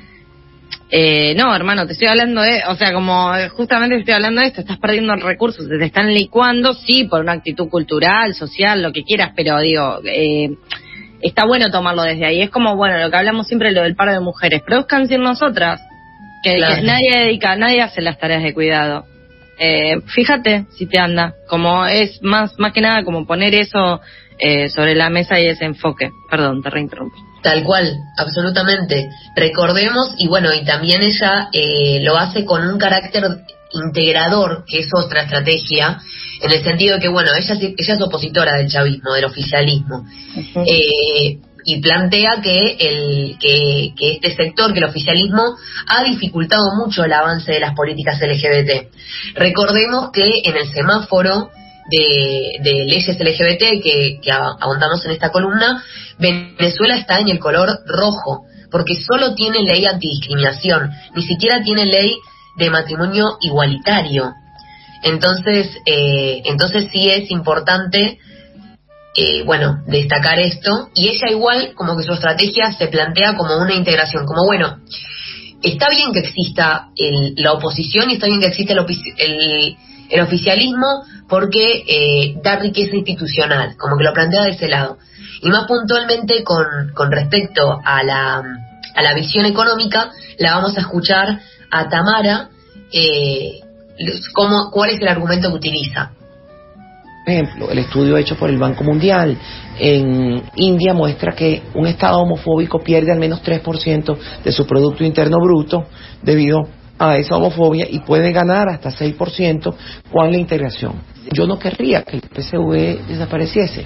eh, 0.90 1.36
no, 1.36 1.54
hermano, 1.54 1.86
te 1.86 1.92
estoy 1.92 2.08
hablando 2.08 2.42
de, 2.42 2.62
o 2.66 2.74
sea, 2.74 2.92
como 2.92 3.30
justamente 3.50 3.96
estoy 3.96 4.14
hablando 4.14 4.40
de 4.40 4.48
esto, 4.48 4.62
estás 4.62 4.78
perdiendo 4.78 5.14
recursos, 5.14 5.68
te 5.68 5.84
están 5.84 6.12
licuando, 6.12 6.74
sí, 6.74 7.04
por 7.04 7.20
una 7.20 7.34
actitud 7.34 7.68
cultural, 7.68 8.34
social, 8.34 8.82
lo 8.82 8.92
que 8.92 9.04
quieras, 9.04 9.34
pero 9.36 9.60
digo, 9.60 10.00
eh, 10.04 10.50
está 11.22 11.46
bueno 11.46 11.70
tomarlo 11.70 12.02
desde 12.02 12.26
ahí. 12.26 12.42
Es 12.42 12.50
como, 12.50 12.74
bueno, 12.74 12.98
lo 12.98 13.08
que 13.08 13.16
hablamos 13.18 13.46
siempre, 13.46 13.70
lo 13.70 13.82
del 13.82 13.94
paro 13.94 14.10
de 14.10 14.18
mujeres, 14.18 14.62
produzcan 14.62 15.06
sin 15.06 15.22
nosotras 15.22 15.80
que, 16.44 16.82
nadie 16.82 17.10
dedica, 17.18 17.56
nadie 17.56 17.82
hace 17.82 18.02
las 18.02 18.18
tareas 18.18 18.42
de 18.42 18.54
cuidado. 18.54 19.06
Eh, 19.58 20.00
fíjate 20.06 20.66
si 20.76 20.86
te 20.86 20.98
anda, 20.98 21.34
como 21.48 21.86
es 21.86 22.22
más, 22.22 22.58
más 22.58 22.72
que 22.72 22.80
nada 22.80 23.04
como 23.04 23.26
poner 23.26 23.54
eso 23.54 24.00
eh, 24.38 24.68
sobre 24.68 24.94
la 24.94 25.10
mesa 25.10 25.40
y 25.40 25.46
ese 25.46 25.64
enfoque. 25.64 26.10
Perdón, 26.30 26.62
te 26.62 26.70
reinterrumpí. 26.70 27.18
Tal 27.42 27.62
cual, 27.64 27.96
absolutamente. 28.18 29.08
Recordemos, 29.36 30.14
y 30.18 30.28
bueno, 30.28 30.52
y 30.52 30.64
también 30.64 31.02
ella 31.02 31.48
eh, 31.52 32.00
lo 32.02 32.16
hace 32.16 32.44
con 32.44 32.66
un 32.66 32.78
carácter 32.78 33.24
integrador, 33.72 34.64
que 34.66 34.80
es 34.80 34.88
otra 34.94 35.22
estrategia, 35.22 35.98
en 36.40 36.50
el 36.50 36.62
sentido 36.62 36.96
de 36.96 37.02
que, 37.02 37.08
bueno, 37.08 37.30
ella, 37.36 37.54
ella 37.54 37.94
es 37.94 38.00
opositora 38.00 38.56
del 38.56 38.68
chavismo, 38.68 39.12
del 39.12 39.24
oficialismo 39.24 40.04
y 41.64 41.80
plantea 41.80 42.40
que, 42.42 42.76
el, 42.78 43.38
que, 43.38 43.94
este 44.22 44.34
sector, 44.34 44.72
que 44.72 44.78
el 44.78 44.84
oficialismo, 44.84 45.56
ha 45.88 46.04
dificultado 46.04 46.74
mucho 46.76 47.04
el 47.04 47.12
avance 47.12 47.52
de 47.52 47.60
las 47.60 47.74
políticas 47.74 48.20
LGBT. 48.20 48.92
Recordemos 49.34 50.10
que 50.12 50.42
en 50.44 50.56
el 50.56 50.70
semáforo 50.72 51.50
de, 51.90 52.84
leyes 52.86 53.18
LGBT 53.18 53.82
que, 53.82 54.20
que 54.22 54.30
en 54.30 55.10
esta 55.10 55.30
columna, 55.30 55.82
Venezuela 56.18 56.96
está 56.96 57.18
en 57.18 57.28
el 57.28 57.38
color 57.38 57.80
rojo, 57.86 58.46
porque 58.70 58.94
solo 58.96 59.34
tiene 59.34 59.62
ley 59.62 59.86
antidiscriminación, 59.86 60.90
ni 61.14 61.22
siquiera 61.22 61.62
tiene 61.62 61.86
ley 61.86 62.16
de 62.56 62.70
matrimonio 62.70 63.38
igualitario. 63.40 64.32
Entonces, 65.02 65.68
eh, 65.86 66.42
entonces 66.46 66.88
sí 66.90 67.10
es 67.10 67.30
importante 67.30 68.18
eh, 69.16 69.44
bueno, 69.44 69.82
destacar 69.86 70.38
esto. 70.40 70.88
Y 70.94 71.08
ella 71.08 71.30
igual, 71.30 71.72
como 71.74 71.96
que 71.96 72.02
su 72.02 72.12
estrategia 72.12 72.72
se 72.72 72.88
plantea 72.88 73.36
como 73.36 73.56
una 73.58 73.74
integración, 73.74 74.26
como 74.26 74.44
bueno, 74.44 74.78
está 75.62 75.88
bien 75.88 76.12
que 76.12 76.20
exista 76.20 76.88
la 77.36 77.52
oposición 77.52 78.10
y 78.10 78.14
está 78.14 78.26
bien 78.26 78.40
que 78.40 78.48
exista 78.48 78.74
el, 78.74 79.76
el, 80.10 80.20
oficialismo 80.20 81.04
porque 81.28 81.84
eh, 81.86 82.34
da 82.42 82.56
riqueza 82.56 82.96
institucional, 82.96 83.76
como 83.76 83.96
que 83.96 84.04
lo 84.04 84.12
plantea 84.12 84.44
de 84.44 84.50
ese 84.50 84.68
lado. 84.68 84.98
Y 85.42 85.48
más 85.48 85.66
puntualmente 85.66 86.42
con, 86.42 86.92
con 86.94 87.10
respecto 87.12 87.80
a 87.84 88.02
la, 88.02 88.42
a 88.94 89.02
la 89.02 89.14
visión 89.14 89.46
económica, 89.46 90.10
la 90.38 90.56
vamos 90.56 90.76
a 90.76 90.80
escuchar 90.80 91.40
a 91.70 91.88
Tamara, 91.88 92.50
eh, 92.92 93.60
cómo, 94.32 94.70
cuál 94.70 94.90
es 94.90 95.00
el 95.00 95.08
argumento 95.08 95.50
que 95.50 95.56
utiliza 95.56 96.12
ejemplo, 97.26 97.70
el 97.70 97.78
estudio 97.78 98.16
hecho 98.16 98.36
por 98.36 98.50
el 98.50 98.58
Banco 98.58 98.84
Mundial 98.84 99.36
en 99.78 100.42
India 100.56 100.94
muestra 100.94 101.32
que 101.32 101.62
un 101.74 101.86
Estado 101.86 102.18
homofóbico 102.20 102.80
pierde 102.80 103.12
al 103.12 103.18
menos 103.18 103.42
3% 103.42 104.16
de 104.44 104.52
su 104.52 104.66
Producto 104.66 105.04
Interno 105.04 105.38
Bruto 105.40 105.86
debido 106.22 106.68
a 106.98 107.16
esa 107.16 107.36
homofobia 107.36 107.86
y 107.90 108.00
puede 108.00 108.32
ganar 108.32 108.68
hasta 108.68 108.90
6% 108.90 109.74
con 110.12 110.30
la 110.30 110.36
integración. 110.36 110.94
Yo 111.32 111.46
no 111.46 111.58
querría 111.58 112.02
que 112.02 112.16
el 112.16 112.22
PSV 112.22 113.08
desapareciese, 113.08 113.84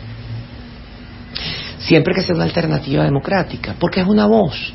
siempre 1.79 2.15
que 2.15 2.23
sea 2.23 2.35
una 2.35 2.45
alternativa 2.45 3.05
democrática, 3.05 3.75
porque 3.79 4.01
es 4.01 4.07
una 4.07 4.27
voz. 4.27 4.73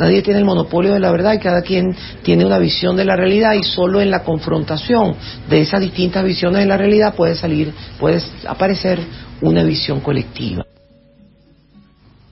Nadie 0.00 0.22
tiene 0.22 0.38
el 0.38 0.46
monopolio 0.46 0.94
de 0.94 0.98
la 0.98 1.12
verdad 1.12 1.34
y 1.34 1.38
cada 1.40 1.60
quien 1.60 1.94
tiene 2.22 2.46
una 2.46 2.58
visión 2.58 2.96
de 2.96 3.04
la 3.04 3.16
realidad 3.16 3.52
y 3.52 3.62
solo 3.62 4.00
en 4.00 4.10
la 4.10 4.24
confrontación 4.24 5.14
de 5.50 5.60
esas 5.60 5.82
distintas 5.82 6.24
visiones 6.24 6.60
de 6.60 6.66
la 6.66 6.78
realidad 6.78 7.14
puede 7.14 7.34
salir, 7.34 7.74
puede 7.98 8.22
aparecer 8.48 8.98
una 9.42 9.62
visión 9.62 10.00
colectiva. 10.00 10.64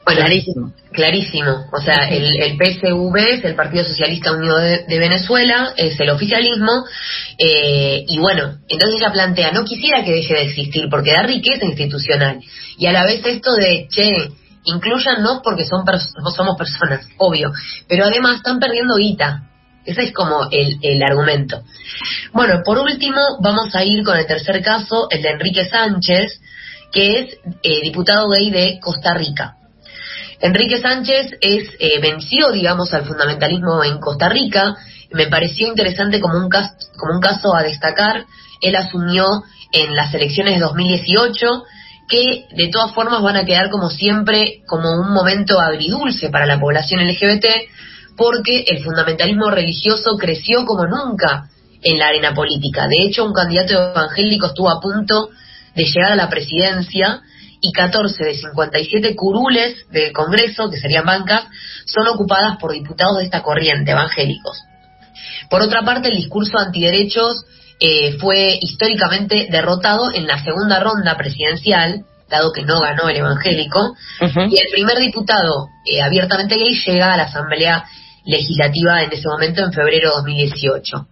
clarísimo. 0.06 0.72
Clarísimo. 0.92 1.66
O 1.70 1.80
sea, 1.82 2.08
el, 2.08 2.56
PSV 2.56 3.16
es 3.34 3.44
el 3.44 3.54
Partido 3.54 3.84
Socialista 3.84 4.32
Unido 4.32 4.56
de, 4.56 4.98
Venezuela, 4.98 5.74
es 5.76 6.00
el 6.00 6.08
oficialismo, 6.08 6.86
eh, 7.36 8.02
y 8.08 8.18
bueno, 8.18 8.54
entonces 8.66 8.98
ella 8.98 9.12
plantea, 9.12 9.52
no 9.52 9.66
quisiera 9.66 10.02
que 10.02 10.14
deje 10.14 10.32
de 10.32 10.42
existir 10.44 10.86
porque 10.90 11.12
da 11.12 11.22
riqueza 11.24 11.66
institucional. 11.66 12.40
Y 12.78 12.86
a 12.86 12.92
la 12.92 13.04
vez 13.04 13.20
esto 13.26 13.54
de, 13.54 13.86
che, 13.90 14.30
incluyannos 14.68 15.40
porque 15.42 15.64
son 15.64 15.84
somos 16.34 16.56
personas, 16.56 17.06
obvio, 17.16 17.52
pero 17.88 18.04
además 18.04 18.36
están 18.36 18.58
perdiendo 18.58 18.96
guita. 18.96 19.44
Ese 19.84 20.02
es 20.02 20.12
como 20.12 20.48
el, 20.50 20.78
el 20.82 21.02
argumento. 21.02 21.62
Bueno, 22.32 22.62
por 22.62 22.78
último, 22.78 23.20
vamos 23.40 23.74
a 23.74 23.84
ir 23.84 24.04
con 24.04 24.18
el 24.18 24.26
tercer 24.26 24.62
caso, 24.62 25.08
el 25.10 25.22
de 25.22 25.30
Enrique 25.30 25.64
Sánchez, 25.64 26.40
que 26.92 27.20
es 27.20 27.38
eh, 27.62 27.80
diputado 27.82 28.28
gay 28.28 28.50
de 28.50 28.78
Costa 28.80 29.14
Rica. 29.14 29.56
Enrique 30.40 30.80
Sánchez 30.80 31.38
es 31.40 31.70
eh, 31.80 32.00
venció, 32.00 32.52
digamos, 32.52 32.92
al 32.94 33.06
fundamentalismo 33.06 33.82
en 33.82 33.98
Costa 33.98 34.28
Rica. 34.28 34.76
Me 35.10 35.26
pareció 35.26 35.66
interesante 35.66 36.20
como 36.20 36.38
un, 36.38 36.48
caso, 36.48 36.74
como 36.96 37.14
un 37.14 37.20
caso 37.20 37.54
a 37.56 37.62
destacar. 37.62 38.24
Él 38.60 38.76
asumió 38.76 39.42
en 39.72 39.94
las 39.94 40.14
elecciones 40.14 40.54
de 40.54 40.60
2018 40.60 41.64
que 42.08 42.46
de 42.50 42.68
todas 42.68 42.92
formas 42.94 43.22
van 43.22 43.36
a 43.36 43.44
quedar 43.44 43.70
como 43.70 43.90
siempre 43.90 44.62
como 44.66 44.90
un 44.90 45.12
momento 45.12 45.60
agridulce 45.60 46.30
para 46.30 46.46
la 46.46 46.58
población 46.58 47.06
LGBT, 47.06 47.46
porque 48.16 48.64
el 48.66 48.82
fundamentalismo 48.82 49.50
religioso 49.50 50.16
creció 50.18 50.64
como 50.64 50.86
nunca 50.86 51.50
en 51.82 51.98
la 51.98 52.08
arena 52.08 52.34
política. 52.34 52.88
De 52.88 53.06
hecho, 53.06 53.24
un 53.24 53.32
candidato 53.32 53.74
evangélico 53.74 54.46
estuvo 54.46 54.70
a 54.70 54.80
punto 54.80 55.28
de 55.74 55.84
llegar 55.84 56.12
a 56.12 56.16
la 56.16 56.28
presidencia 56.28 57.20
y 57.60 57.72
14 57.72 58.24
de 58.24 58.34
57 58.34 59.14
curules 59.16 59.88
del 59.90 60.12
Congreso, 60.12 60.70
que 60.70 60.78
serían 60.78 61.04
bancas, 61.04 61.44
son 61.86 62.08
ocupadas 62.08 62.56
por 62.58 62.72
diputados 62.72 63.18
de 63.18 63.24
esta 63.24 63.42
corriente, 63.42 63.92
evangélicos. 63.92 64.62
Por 65.50 65.62
otra 65.62 65.82
parte, 65.84 66.08
el 66.08 66.16
discurso 66.16 66.58
antiderechos 66.58 67.44
eh, 67.80 68.16
fue 68.18 68.58
históricamente 68.60 69.48
derrotado 69.50 70.12
en 70.12 70.26
la 70.26 70.42
segunda 70.42 70.80
ronda 70.80 71.16
presidencial, 71.16 72.04
dado 72.28 72.52
que 72.52 72.62
no 72.62 72.80
ganó 72.80 73.08
el 73.08 73.16
evangélico, 73.16 73.94
y 74.20 74.58
el 74.58 74.68
primer 74.72 74.98
diputado 74.98 75.68
eh, 75.84 76.02
abiertamente 76.02 76.56
gay 76.56 76.74
llega 76.86 77.14
a 77.14 77.16
la 77.16 77.24
Asamblea 77.24 77.84
Legislativa 78.24 79.02
en 79.02 79.12
ese 79.12 79.28
momento, 79.28 79.64
en 79.64 79.72
febrero 79.72 80.10
de 80.10 80.16
2018. 80.16 81.06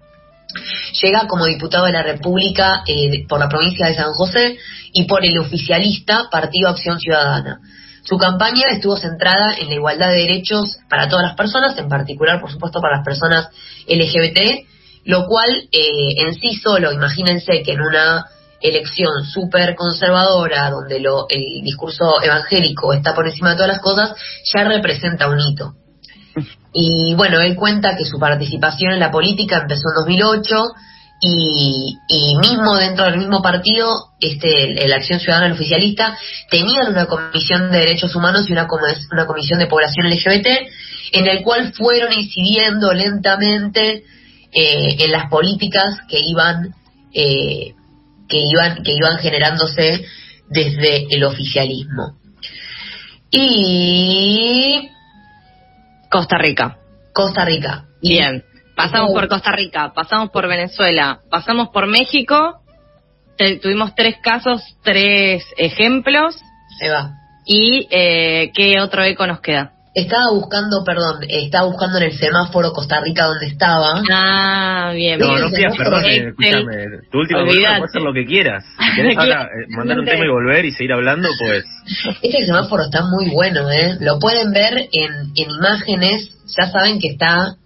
Llega 1.03 1.27
como 1.27 1.47
diputado 1.47 1.87
de 1.87 1.93
la 1.93 2.03
República 2.03 2.83
eh, 2.87 3.27
por 3.29 3.39
la 3.39 3.49
provincia 3.49 3.87
de 3.87 3.95
San 3.95 4.13
José 4.13 4.59
y 4.93 5.05
por 5.05 5.25
el 5.25 5.39
oficialista 5.39 6.29
Partido 6.31 6.71
Acción 6.71 6.99
Ciudadana. 6.99 7.61
Su 8.03 8.19
campaña 8.19 8.71
estuvo 8.71 8.97
centrada 8.97 9.55
en 9.59 9.69
la 9.69 9.75
igualdad 9.75 10.09
de 10.11 10.19
derechos 10.19 10.79
para 10.89 11.09
todas 11.09 11.27
las 11.27 11.37
personas, 11.37 11.77
en 11.79 11.89
particular, 11.89 12.41
por 12.41 12.51
supuesto, 12.51 12.81
para 12.81 12.97
las 12.97 13.05
personas 13.05 13.49
LGBT, 13.89 14.67
lo 15.07 15.27
cual 15.27 15.49
eh, 15.73 16.15
en 16.19 16.35
sí 16.35 16.57
solo, 16.57 16.93
imagínense 16.93 17.63
que 17.63 17.73
en 17.73 17.81
una 17.81 18.27
elección 18.61 19.25
súper 19.25 19.75
conservadora, 19.77 20.71
donde 20.71 21.01
lo, 21.01 21.27
el 21.29 21.63
discurso 21.63 22.23
evangélico 22.23 22.93
está 22.93 23.15
por 23.15 23.27
encima 23.27 23.51
de 23.51 23.57
todas 23.57 23.69
las 23.69 23.81
cosas, 23.81 24.15
ya 24.53 24.65
representa 24.65 25.29
un 25.29 25.41
hito. 25.41 25.75
Y 26.73 27.15
bueno, 27.15 27.41
él 27.41 27.55
cuenta 27.55 27.97
que 27.97 28.05
su 28.05 28.19
participación 28.19 28.93
en 28.93 29.01
la 29.01 29.11
política 29.11 29.61
empezó 29.63 29.89
en 29.91 29.95
2008, 30.01 30.57
y, 31.21 31.97
y 32.09 32.37
mismo 32.37 32.77
dentro 32.77 33.07
del 33.07 33.19
mismo 33.19 33.41
partido, 33.41 34.11
este, 34.21 34.87
la 34.87 34.97
Acción 34.97 35.21
Ciudadana, 35.21 35.47
el 35.47 35.53
oficialista, 35.53 36.19
tenían 36.51 36.89
una 36.89 37.07
comisión 37.07 37.71
de 37.71 37.79
derechos 37.79 38.15
humanos 38.15 38.49
y 38.49 38.53
una, 38.53 38.67
una 39.13 39.27
comisión 39.27 39.59
de 39.59 39.67
población 39.67 40.11
LGBT, 40.11 40.47
en 41.13 41.27
el 41.27 41.43
cual 41.43 41.73
fueron 41.73 42.13
incidiendo 42.13 42.93
lentamente 42.93 44.05
eh, 44.53 44.97
en 44.99 45.13
las 45.13 45.29
políticas 45.31 46.01
que 46.09 46.21
iban, 46.21 46.75
eh, 47.13 47.75
que 48.29 48.39
iban, 48.39 48.83
que 48.83 48.93
iban 48.93 49.19
generándose 49.19 50.05
desde 50.49 51.07
el 51.11 51.25
oficialismo. 51.25 52.17
Y 53.31 54.89
Costa 56.11 56.39
Rica. 56.39 56.79
Costa 57.13 57.45
Rica. 57.45 57.85
Bien. 58.01 58.45
Pasamos 58.77 59.13
por 59.13 59.27
Costa 59.29 59.53
Rica, 59.53 59.95
pasamos 59.95 60.31
por 60.31 60.47
Venezuela, 60.47 61.21
pasamos 61.31 61.71
por 61.71 61.87
México. 61.87 62.61
tuvimos 63.63 63.95
tres 63.95 64.17
casos, 64.23 64.63
tres 64.83 65.45
ejemplos. 65.57 66.37
Se 66.79 66.91
va. 66.91 67.15
¿Y 67.47 67.89
eh, 67.91 68.53
qué 68.55 68.81
otro 68.81 69.03
eco 69.03 69.27
nos 69.27 69.41
queda? 69.41 69.76
Estaba 69.97 70.31
buscando, 70.31 70.85
perdón, 70.85 71.21
estaba 71.27 71.69
buscando 71.69 71.97
en 71.97 72.05
el 72.05 72.19
semáforo 72.19 72.71
Costa 72.75 73.01
Rica 73.01 73.25
donde 73.25 73.47
estaba. 73.47 74.03
Ah, 74.13 74.93
bien. 74.95 75.19
No, 75.19 75.39
no 75.39 75.51
pidas 75.51 75.75
perdón, 75.75 76.05
eh, 76.05 76.29
escúchame. 76.29 76.85
Tu 77.11 77.19
último 77.19 77.41
puedes 77.47 77.67
hacer 77.67 78.03
lo 78.03 78.13
que 78.13 78.27
quieras. 78.27 78.63
Si 78.77 78.95
querés 78.95 79.17
ahora 79.17 79.45
eh, 79.45 79.67
mandar 79.75 79.99
un 79.99 80.05
tema 80.05 80.27
y 80.27 80.29
volver 80.29 80.67
y 80.67 80.73
seguir 80.73 80.93
hablando, 80.93 81.31
pues... 81.39 81.65
Este 82.21 82.45
semáforo 82.45 82.85
está 82.85 83.05
muy 83.07 83.31
bueno, 83.31 83.71
¿eh? 83.71 83.97
Lo 84.01 84.19
pueden 84.19 84.53
ver 84.53 84.75
en, 84.93 85.33
en 85.35 85.51
imágenes. 85.51 86.31
Ya 86.59 86.71
saben 86.71 86.99
que 87.01 87.09
está, 87.09 87.57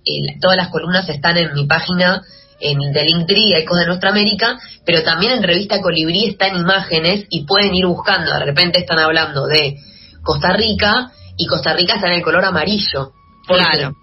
todas 0.41 0.57
las 0.57 0.69
columnas 0.69 1.09
están 1.09 1.37
en 1.37 1.53
mi 1.53 1.67
página 1.67 2.23
en 2.61 2.79
de 2.93 3.05
Linktree, 3.07 3.59
Ecos 3.59 3.77
de 3.77 3.87
Nuestra 3.87 4.11
América, 4.11 4.57
pero 4.87 5.03
también 5.03 5.33
en 5.33 5.43
Revista 5.43 5.81
Colibrí 5.81 6.27
está 6.27 6.47
en 6.47 6.61
imágenes 6.61 7.27
y 7.29 7.45
pueden 7.45 7.75
ir 7.75 7.87
buscando. 7.87 8.33
De 8.33 8.45
repente 8.45 8.79
están 8.79 9.01
hablando 9.01 9.49
de 9.49 9.79
Costa 10.23 10.53
Rica 10.53 11.11
y 11.41 11.47
Costa 11.47 11.73
Rica 11.73 11.95
está 11.95 12.09
en 12.09 12.17
el 12.17 12.23
color 12.23 12.45
amarillo. 12.45 13.13
Claro. 13.47 13.97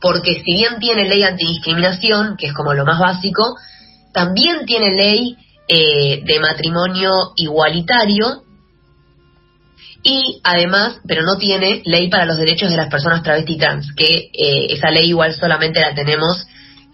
Porque 0.00 0.42
si 0.44 0.52
bien 0.54 0.78
tiene 0.78 1.08
ley 1.08 1.22
antidiscriminación, 1.22 2.36
que 2.36 2.48
es 2.48 2.52
como 2.52 2.74
lo 2.74 2.84
más 2.84 2.98
básico, 2.98 3.56
también 4.12 4.66
tiene 4.66 4.94
ley 4.94 5.36
eh, 5.68 6.22
de 6.22 6.38
matrimonio 6.38 7.32
igualitario 7.36 8.42
y 10.02 10.40
además, 10.44 10.98
pero 11.08 11.22
no 11.22 11.38
tiene 11.38 11.82
ley 11.86 12.08
para 12.08 12.26
los 12.26 12.36
derechos 12.36 12.70
de 12.70 12.76
las 12.76 12.90
personas 12.90 13.22
travesti 13.22 13.56
trans, 13.56 13.92
que 13.96 14.30
eh, 14.32 14.66
esa 14.70 14.90
ley 14.90 15.08
igual 15.08 15.34
solamente 15.34 15.80
la 15.80 15.94
tenemos 15.94 16.46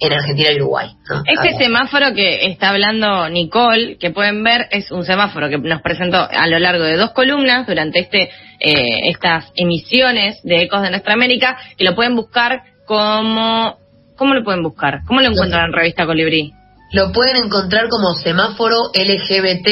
en 0.02 0.12
Argentina 0.12 0.50
y 0.52 0.56
Uruguay. 0.56 0.88
Este 1.26 1.56
semáforo 1.56 2.14
que 2.14 2.46
está 2.46 2.70
hablando 2.70 3.28
Nicole, 3.28 3.96
que 3.98 4.10
pueden 4.10 4.42
ver, 4.42 4.66
es 4.70 4.90
un 4.90 5.04
semáforo 5.04 5.48
que 5.48 5.58
nos 5.58 5.82
presentó 5.82 6.18
a 6.18 6.46
lo 6.46 6.58
largo 6.58 6.84
de 6.84 6.96
dos 6.96 7.12
columnas 7.12 7.66
durante 7.66 8.00
este 8.00 8.30
eh, 8.60 9.08
estas 9.08 9.46
emisiones 9.56 10.40
de 10.42 10.62
Ecos 10.62 10.82
de 10.82 10.90
Nuestra 10.90 11.14
América, 11.14 11.56
que 11.76 11.84
lo 11.84 11.94
pueden 11.94 12.14
buscar 12.16 12.62
como... 12.86 13.76
¿Cómo 14.16 14.34
lo 14.34 14.44
pueden 14.44 14.62
buscar? 14.62 15.00
¿Cómo 15.06 15.20
lo 15.20 15.30
encuentran 15.30 15.66
en 15.66 15.72
Revista 15.72 16.06
Colibrí? 16.06 16.52
Lo 16.92 17.10
pueden 17.10 17.36
encontrar 17.44 17.88
como 17.88 18.14
semáforo 18.14 18.90
LGBT 18.94 19.66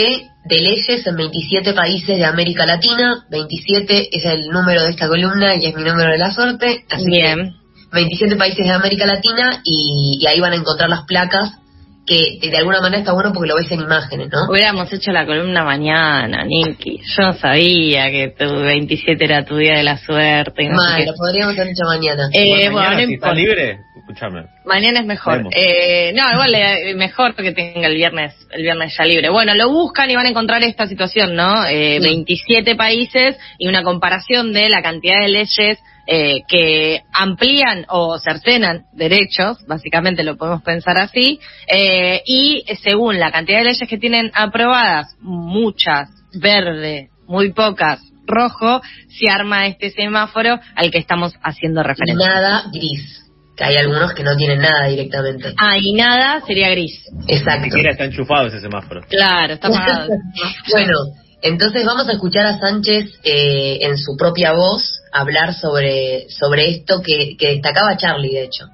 de 0.44 0.56
leyes 0.56 1.06
en 1.06 1.16
27 1.16 1.74
países 1.74 2.16
de 2.16 2.24
América 2.24 2.66
Latina. 2.66 3.26
27 3.30 4.08
es 4.10 4.24
el 4.24 4.48
número 4.48 4.82
de 4.82 4.90
esta 4.90 5.06
columna 5.06 5.54
y 5.54 5.66
es 5.66 5.74
mi 5.74 5.84
número 5.84 6.10
de 6.10 6.18
la 6.18 6.32
suerte. 6.32 6.84
Así 6.90 7.04
Bien. 7.06 7.59
27 7.92 8.36
países 8.36 8.64
de 8.64 8.72
América 8.72 9.06
Latina 9.06 9.60
y, 9.64 10.24
ahí 10.26 10.40
van 10.40 10.52
a 10.52 10.56
encontrar 10.56 10.88
las 10.88 11.04
placas 11.04 11.60
que 12.06 12.50
de 12.50 12.56
alguna 12.56 12.80
manera 12.80 12.98
está 13.00 13.12
bueno 13.12 13.32
porque 13.32 13.48
lo 13.48 13.56
ves 13.56 13.70
en 13.70 13.80
imágenes, 13.80 14.28
¿no? 14.32 14.50
Hubiéramos 14.50 14.92
hecho 14.92 15.12
la 15.12 15.26
columna 15.26 15.64
mañana, 15.64 16.44
Niki. 16.44 16.98
Yo 16.98 17.26
no 17.26 17.32
sabía 17.34 18.10
que 18.10 18.34
tu 18.36 18.46
27 18.52 19.24
era 19.24 19.44
tu 19.44 19.56
día 19.56 19.76
de 19.76 19.84
la 19.84 19.96
suerte. 19.96 20.68
No 20.68 20.98
lo 20.98 21.14
podríamos 21.14 21.56
haber 21.56 21.68
hecho 21.68 21.84
mañana. 21.84 22.28
Eh, 22.32 22.68
bueno, 22.70 22.96
si 23.06 23.14
está 23.14 23.32
libre, 23.32 23.78
escúchame. 24.10 24.46
Mañana 24.64 25.00
es 25.00 25.06
mejor. 25.06 25.46
Eh, 25.52 26.12
no, 26.14 26.22
igual 26.32 26.54
es 26.54 26.96
mejor 26.96 27.34
que 27.34 27.52
tenga 27.52 27.86
el 27.86 27.94
viernes, 27.94 28.34
el 28.50 28.62
viernes 28.62 28.94
ya 28.96 29.04
libre. 29.04 29.30
Bueno, 29.30 29.54
lo 29.54 29.70
buscan 29.70 30.10
y 30.10 30.16
van 30.16 30.26
a 30.26 30.30
encontrar 30.30 30.62
esta 30.62 30.86
situación, 30.86 31.34
¿no? 31.34 31.66
Eh, 31.66 32.00
27 32.00 32.74
países 32.76 33.36
y 33.58 33.68
una 33.68 33.82
comparación 33.82 34.52
de 34.52 34.68
la 34.68 34.82
cantidad 34.82 35.20
de 35.20 35.28
leyes 35.28 35.78
eh, 36.06 36.42
que 36.48 37.02
amplían 37.12 37.86
o 37.88 38.18
cercenan 38.18 38.86
derechos, 38.92 39.58
básicamente 39.66 40.24
lo 40.24 40.36
podemos 40.36 40.62
pensar 40.62 41.00
así, 41.00 41.38
eh, 41.68 42.22
y 42.26 42.64
según 42.82 43.20
la 43.20 43.30
cantidad 43.30 43.58
de 43.58 43.64
leyes 43.64 43.88
que 43.88 43.98
tienen 43.98 44.32
aprobadas, 44.34 45.14
muchas, 45.20 46.08
verde, 46.32 47.10
muy 47.28 47.52
pocas, 47.52 48.00
rojo, 48.26 48.80
se 49.08 49.30
arma 49.30 49.66
este 49.66 49.90
semáforo 49.90 50.58
al 50.74 50.90
que 50.90 50.98
estamos 50.98 51.34
haciendo 51.42 51.82
referencia. 51.82 52.26
Nada 52.26 52.64
gris. 52.72 53.29
Que 53.60 53.66
hay 53.66 53.76
algunos 53.76 54.14
que 54.14 54.22
no 54.22 54.34
tienen 54.38 54.60
nada 54.60 54.86
directamente. 54.88 55.52
Ah, 55.58 55.76
y 55.76 55.92
nada 55.92 56.40
sería 56.46 56.70
gris. 56.70 57.04
Exacto. 57.28 57.66
Ni 57.66 57.70
siquiera 57.70 57.90
está 57.90 58.06
enchufado 58.06 58.46
ese 58.46 58.58
semáforo. 58.58 59.02
Claro, 59.06 59.52
está 59.52 59.68
apagado. 59.68 60.08
bueno, 60.72 60.94
entonces 61.42 61.84
vamos 61.84 62.08
a 62.08 62.12
escuchar 62.12 62.46
a 62.46 62.58
Sánchez 62.58 63.20
eh, 63.22 63.80
en 63.82 63.98
su 63.98 64.16
propia 64.16 64.52
voz 64.52 65.02
hablar 65.12 65.52
sobre, 65.52 66.24
sobre 66.30 66.70
esto 66.70 67.02
que, 67.02 67.36
destacaba 67.38 67.98
Charlie, 67.98 68.32
de 68.32 68.44
hecho. 68.44 68.64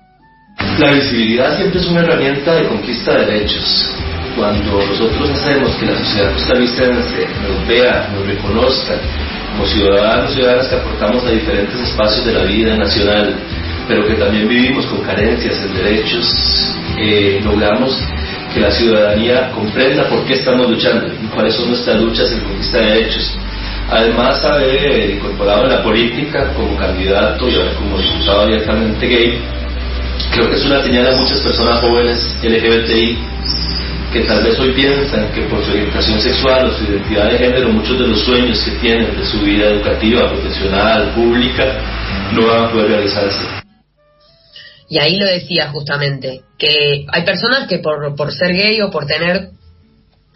La 0.79 0.92
visibilidad 0.92 1.57
siempre 1.57 1.81
es 1.81 1.88
una 1.88 2.03
herramienta 2.03 2.55
de 2.55 2.68
conquista 2.68 3.18
de 3.18 3.27
derechos. 3.27 3.92
Cuando 4.37 4.87
nosotros 4.87 5.31
hacemos 5.31 5.75
que 5.81 5.87
la 5.87 5.99
sociedad 5.99 6.33
costarricense 6.33 7.27
nos 7.42 7.66
vea, 7.66 8.09
nos 8.14 8.25
reconozca 8.25 9.01
como 9.51 9.66
ciudadanos 9.66 10.31
y 10.31 10.35
ciudadanas 10.35 10.68
que 10.68 10.77
aportamos 10.77 11.25
a 11.25 11.31
diferentes 11.31 11.81
espacios 11.81 12.25
de 12.25 12.33
la 12.35 12.44
vida 12.44 12.77
nacional, 12.77 13.35
pero 13.88 14.07
que 14.07 14.14
también 14.14 14.49
vivimos 14.49 14.87
con 14.87 15.01
carencias 15.03 15.57
en 15.64 15.75
derechos, 15.75 16.27
eh, 16.99 17.40
logramos 17.44 18.01
que 18.53 18.61
la 18.61 18.70
ciudadanía 18.70 19.51
comprenda 19.53 20.09
por 20.09 20.25
qué 20.25 20.35
estamos 20.35 20.68
luchando 20.70 21.07
y 21.07 21.27
cuáles 21.27 21.55
son 21.55 21.68
nuestras 21.68 22.01
luchas 22.01 22.33
en 22.33 22.40
conquista 22.40 22.79
de 22.79 22.85
derechos. 22.87 23.37
Además, 23.90 24.44
haber 24.44 25.11
incorporado 25.11 25.64
en 25.64 25.70
la 25.70 25.83
política 25.83 26.53
como 26.55 26.77
candidato 26.77 27.49
y 27.49 27.55
ahora 27.55 27.75
como 27.75 27.99
diputado 27.99 28.40
abiertamente 28.42 29.07
gay, 29.07 29.38
creo 30.33 30.51
que 30.51 30.57
es 30.57 30.64
una 30.64 30.83
señal 30.83 31.07
a 31.07 31.16
muchas 31.16 31.40
personas 31.40 31.81
jóvenes 31.81 32.37
LGBTI 32.42 33.18
que 34.12 34.20
tal 34.20 34.42
vez 34.42 34.59
hoy 34.59 34.72
piensan 34.72 35.31
que 35.33 35.42
por 35.42 35.62
su 35.64 35.72
orientación 35.72 36.20
sexual 36.20 36.66
o 36.66 36.72
su 36.72 36.85
identidad 36.85 37.31
de 37.31 37.38
género 37.38 37.68
muchos 37.68 37.99
de 37.99 38.07
los 38.07 38.20
sueños 38.25 38.59
que 38.64 38.70
tienen 38.81 39.14
de 39.16 39.25
su 39.25 39.38
vida 39.40 39.66
educativa, 39.66 40.29
profesional, 40.31 41.12
pública, 41.14 41.64
no 42.33 42.46
van 42.46 42.64
a 42.64 42.70
poder 42.70 42.88
realizarse. 42.88 43.65
Y 44.88 44.99
ahí 44.99 45.16
lo 45.16 45.27
decía 45.27 45.70
justamente, 45.70 46.42
que 46.59 47.07
hay 47.09 47.25
personas 47.25 47.66
que 47.68 47.79
por, 47.79 48.14
por 48.14 48.33
ser 48.33 48.53
gay 48.53 48.81
o 48.81 48.90
por 48.90 49.07
tener 49.07 49.51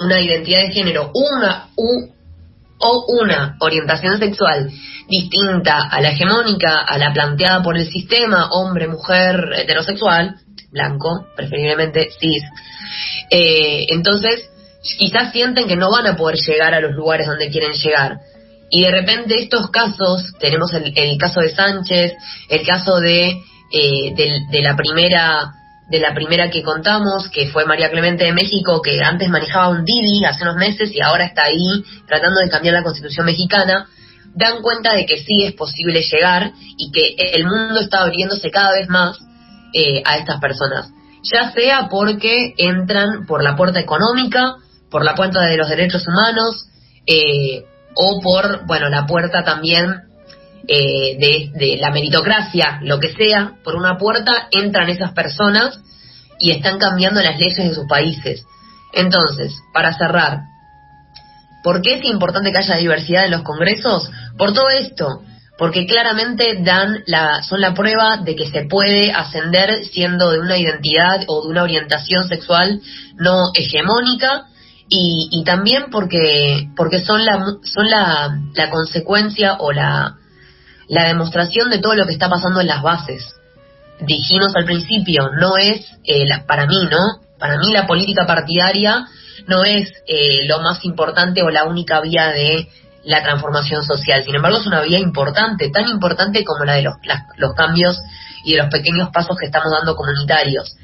una 0.00 0.20
identidad 0.20 0.62
de 0.62 0.72
género 0.72 1.10
una 1.14 1.68
u, 1.76 2.08
o 2.78 3.04
una 3.20 3.56
orientación 3.60 4.18
sexual 4.18 4.70
distinta 5.08 5.88
a 5.88 6.00
la 6.00 6.10
hegemónica, 6.10 6.80
a 6.80 6.98
la 6.98 7.12
planteada 7.12 7.62
por 7.62 7.76
el 7.76 7.90
sistema, 7.90 8.50
hombre, 8.50 8.88
mujer, 8.88 9.52
heterosexual, 9.56 10.36
blanco, 10.72 11.26
preferiblemente 11.36 12.08
cis, 12.18 12.44
eh, 13.30 13.86
entonces 13.90 14.48
quizás 14.98 15.32
sienten 15.32 15.68
que 15.68 15.76
no 15.76 15.90
van 15.90 16.06
a 16.06 16.16
poder 16.16 16.38
llegar 16.38 16.74
a 16.74 16.80
los 16.80 16.92
lugares 16.92 17.26
donde 17.26 17.50
quieren 17.50 17.72
llegar. 17.72 18.18
Y 18.70 18.82
de 18.82 18.90
repente 18.90 19.42
estos 19.42 19.68
casos, 19.70 20.32
tenemos 20.38 20.72
el, 20.72 20.92
el 20.96 21.18
caso 21.18 21.40
de 21.40 21.50
Sánchez, 21.50 22.12
el 22.48 22.64
caso 22.64 23.00
de 23.00 23.36
eh, 23.72 24.14
de, 24.50 24.62
la 24.62 24.76
primera 24.76 25.54
de 25.88 25.98
la 25.98 26.14
primera 26.14 26.50
que 26.50 26.62
contamos, 26.62 27.28
que 27.30 27.48
fue 27.48 27.64
María 27.64 27.90
Clemente 27.90 28.24
de 28.24 28.32
México, 28.32 28.80
que 28.80 29.02
antes 29.02 29.28
manejaba 29.28 29.70
un 29.70 29.84
Didi 29.84 30.24
hace 30.24 30.44
unos 30.44 30.56
meses 30.56 30.90
y 30.94 31.00
ahora 31.00 31.24
está 31.24 31.44
ahí 31.44 31.84
tratando 32.06 32.40
de 32.40 32.48
cambiar 32.48 32.74
la 32.74 32.84
constitución 32.84 33.26
mexicana, 33.26 33.88
dan 34.34 34.62
cuenta 34.62 34.94
de 34.94 35.04
que 35.04 35.16
sí 35.18 35.42
es 35.44 35.52
posible 35.54 36.02
llegar 36.02 36.52
y 36.78 36.92
que 36.92 37.16
el 37.34 37.44
mundo 37.44 37.80
está 37.80 38.02
abriéndose 38.02 38.50
cada 38.50 38.70
vez 38.70 38.88
más 38.88 39.18
eh, 39.74 40.02
a 40.04 40.18
estas 40.18 40.40
personas. 40.40 40.90
Ya 41.32 41.50
sea 41.52 41.88
porque 41.90 42.54
entran 42.56 43.26
por 43.26 43.42
la 43.42 43.56
puerta 43.56 43.80
económica, 43.80 44.54
por 44.90 45.04
la 45.04 45.14
puerta 45.14 45.40
de 45.42 45.56
los 45.56 45.68
derechos 45.68 46.06
humanos, 46.06 46.66
eh, 47.06 47.64
o 47.94 48.20
por, 48.20 48.66
bueno, 48.66 48.88
la 48.88 49.06
puerta 49.06 49.44
también 49.44 50.09
eh, 50.68 51.50
de, 51.52 51.78
la 51.80 51.90
meritocracia, 51.90 52.80
lo 52.82 53.00
que 53.00 53.12
sea, 53.12 53.54
por 53.64 53.76
una 53.76 53.96
puerta 53.96 54.48
entran 54.50 54.88
esas 54.88 55.12
personas 55.12 55.80
y 56.38 56.52
están 56.52 56.78
cambiando 56.78 57.22
las 57.22 57.38
leyes 57.38 57.56
de 57.56 57.74
sus 57.74 57.86
países. 57.86 58.44
Entonces, 58.92 59.54
para 59.72 59.92
cerrar, 59.96 60.40
¿por 61.62 61.80
qué 61.82 61.94
es 61.94 62.04
importante 62.04 62.52
que 62.52 62.58
haya 62.58 62.76
diversidad 62.76 63.24
en 63.24 63.32
los 63.32 63.42
congresos? 63.42 64.10
Por 64.36 64.52
todo 64.52 64.68
esto, 64.70 65.22
porque 65.58 65.86
claramente 65.86 66.58
dan 66.62 67.02
la, 67.06 67.42
son 67.42 67.60
la 67.60 67.74
prueba 67.74 68.18
de 68.18 68.36
que 68.36 68.48
se 68.48 68.64
puede 68.64 69.12
ascender 69.12 69.84
siendo 69.86 70.30
de 70.30 70.40
una 70.40 70.56
identidad 70.56 71.24
o 71.26 71.42
de 71.42 71.48
una 71.48 71.62
orientación 71.62 72.28
sexual 72.28 72.80
no 73.16 73.50
hegemónica 73.54 74.46
y, 74.88 75.28
y 75.30 75.44
también 75.44 75.84
porque, 75.90 76.68
porque 76.76 77.00
son, 77.00 77.24
la, 77.24 77.44
son 77.62 77.88
la, 77.88 78.38
la 78.54 78.70
consecuencia 78.70 79.56
o 79.60 79.72
la, 79.72 80.16
la 80.90 81.06
demostración 81.06 81.70
de 81.70 81.78
todo 81.78 81.94
lo 81.94 82.04
que 82.04 82.12
está 82.12 82.28
pasando 82.28 82.60
en 82.60 82.66
las 82.66 82.82
bases. 82.82 83.36
Dijimos 84.00 84.54
al 84.56 84.64
principio, 84.64 85.30
no 85.40 85.56
es, 85.56 85.86
eh, 86.04 86.26
la, 86.26 86.44
para 86.46 86.66
mí, 86.66 86.88
¿no? 86.90 87.20
Para 87.38 87.58
mí 87.58 87.72
la 87.72 87.86
política 87.86 88.26
partidaria 88.26 89.06
no 89.46 89.62
es 89.64 89.88
eh, 90.08 90.46
lo 90.46 90.58
más 90.60 90.84
importante 90.84 91.42
o 91.42 91.50
la 91.50 91.64
única 91.64 92.00
vía 92.00 92.30
de 92.30 92.68
la 93.04 93.22
transformación 93.22 93.84
social. 93.84 94.24
Sin 94.24 94.34
embargo, 94.34 94.58
es 94.58 94.66
una 94.66 94.82
vía 94.82 94.98
importante, 94.98 95.70
tan 95.70 95.88
importante 95.88 96.44
como 96.44 96.64
la 96.64 96.74
de 96.74 96.82
los, 96.82 96.94
los 97.36 97.54
cambios 97.54 97.96
y 98.44 98.52
de 98.52 98.58
los 98.58 98.68
pequeños 98.68 99.10
pasos 99.12 99.36
que 99.38 99.46
estamos 99.46 99.70
dando 99.70 99.94
comunitarios. 99.94 100.76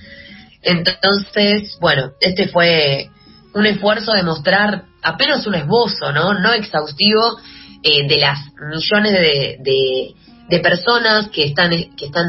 Entonces, 0.62 1.76
bueno, 1.80 2.12
este 2.20 2.46
fue 2.46 3.10
un 3.54 3.66
esfuerzo 3.66 4.12
de 4.12 4.22
mostrar 4.22 4.84
apenas 5.02 5.46
un 5.48 5.56
esbozo, 5.56 6.12
¿no? 6.12 6.34
No 6.34 6.52
exhaustivo 6.52 7.38
eh, 7.86 8.08
de 8.08 8.16
las 8.16 8.38
millones 8.72 9.12
de, 9.12 9.58
de, 9.60 10.14
de, 10.48 10.60
personas 10.60 11.28
que 11.28 11.44
están, 11.44 11.70
que 11.70 12.06
están 12.06 12.26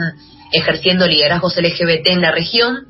ejerciendo 0.51 1.07
liderazgos 1.07 1.57
LGBT 1.57 2.09
en 2.09 2.21
la 2.21 2.31
región. 2.31 2.85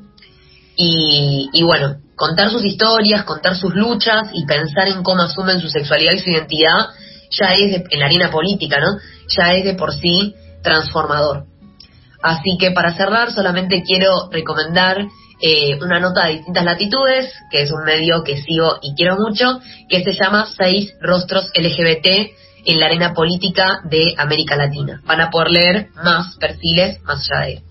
Y, 0.76 1.48
y 1.54 1.62
bueno, 1.62 1.96
contar 2.14 2.50
sus 2.50 2.64
historias, 2.64 3.24
contar 3.24 3.56
sus 3.56 3.74
luchas 3.74 4.28
y 4.34 4.44
pensar 4.44 4.88
en 4.88 5.02
cómo 5.02 5.22
asumen 5.22 5.60
su 5.60 5.70
sexualidad 5.70 6.12
y 6.12 6.18
su 6.18 6.30
identidad 6.30 6.88
ya 7.30 7.54
es 7.54 7.84
en 7.90 8.00
la 8.00 8.06
arena 8.06 8.30
política, 8.30 8.78
¿no? 8.80 8.98
Ya 9.36 9.54
es 9.54 9.64
de 9.64 9.74
por 9.74 9.94
sí 9.94 10.34
transformador. 10.62 11.46
Así 12.22 12.58
que 12.58 12.72
para 12.72 12.94
cerrar 12.94 13.32
solamente 13.32 13.82
quiero 13.82 14.28
recomendar 14.30 15.06
eh, 15.40 15.78
una 15.80 16.00
nota 16.00 16.26
de 16.26 16.34
distintas 16.34 16.64
latitudes, 16.64 17.32
que 17.50 17.62
es 17.62 17.72
un 17.72 17.84
medio 17.84 18.24
que 18.24 18.42
sigo 18.42 18.78
y 18.82 18.94
quiero 18.94 19.16
mucho, 19.16 19.60
que 19.88 20.02
se 20.02 20.12
llama 20.12 20.48
Seis 20.56 20.92
Rostros 21.00 21.50
LGBT 21.54 22.36
en 22.64 22.80
la 22.80 22.86
arena 22.86 23.14
política 23.14 23.80
de 23.84 24.14
América 24.16 24.56
Latina. 24.56 25.00
Van 25.04 25.20
a 25.20 25.30
poder 25.30 25.50
leer 25.50 25.88
más 26.02 26.36
perfiles 26.38 27.02
más 27.04 27.28
allá 27.30 27.46
de 27.46 27.52
esto. 27.54 27.68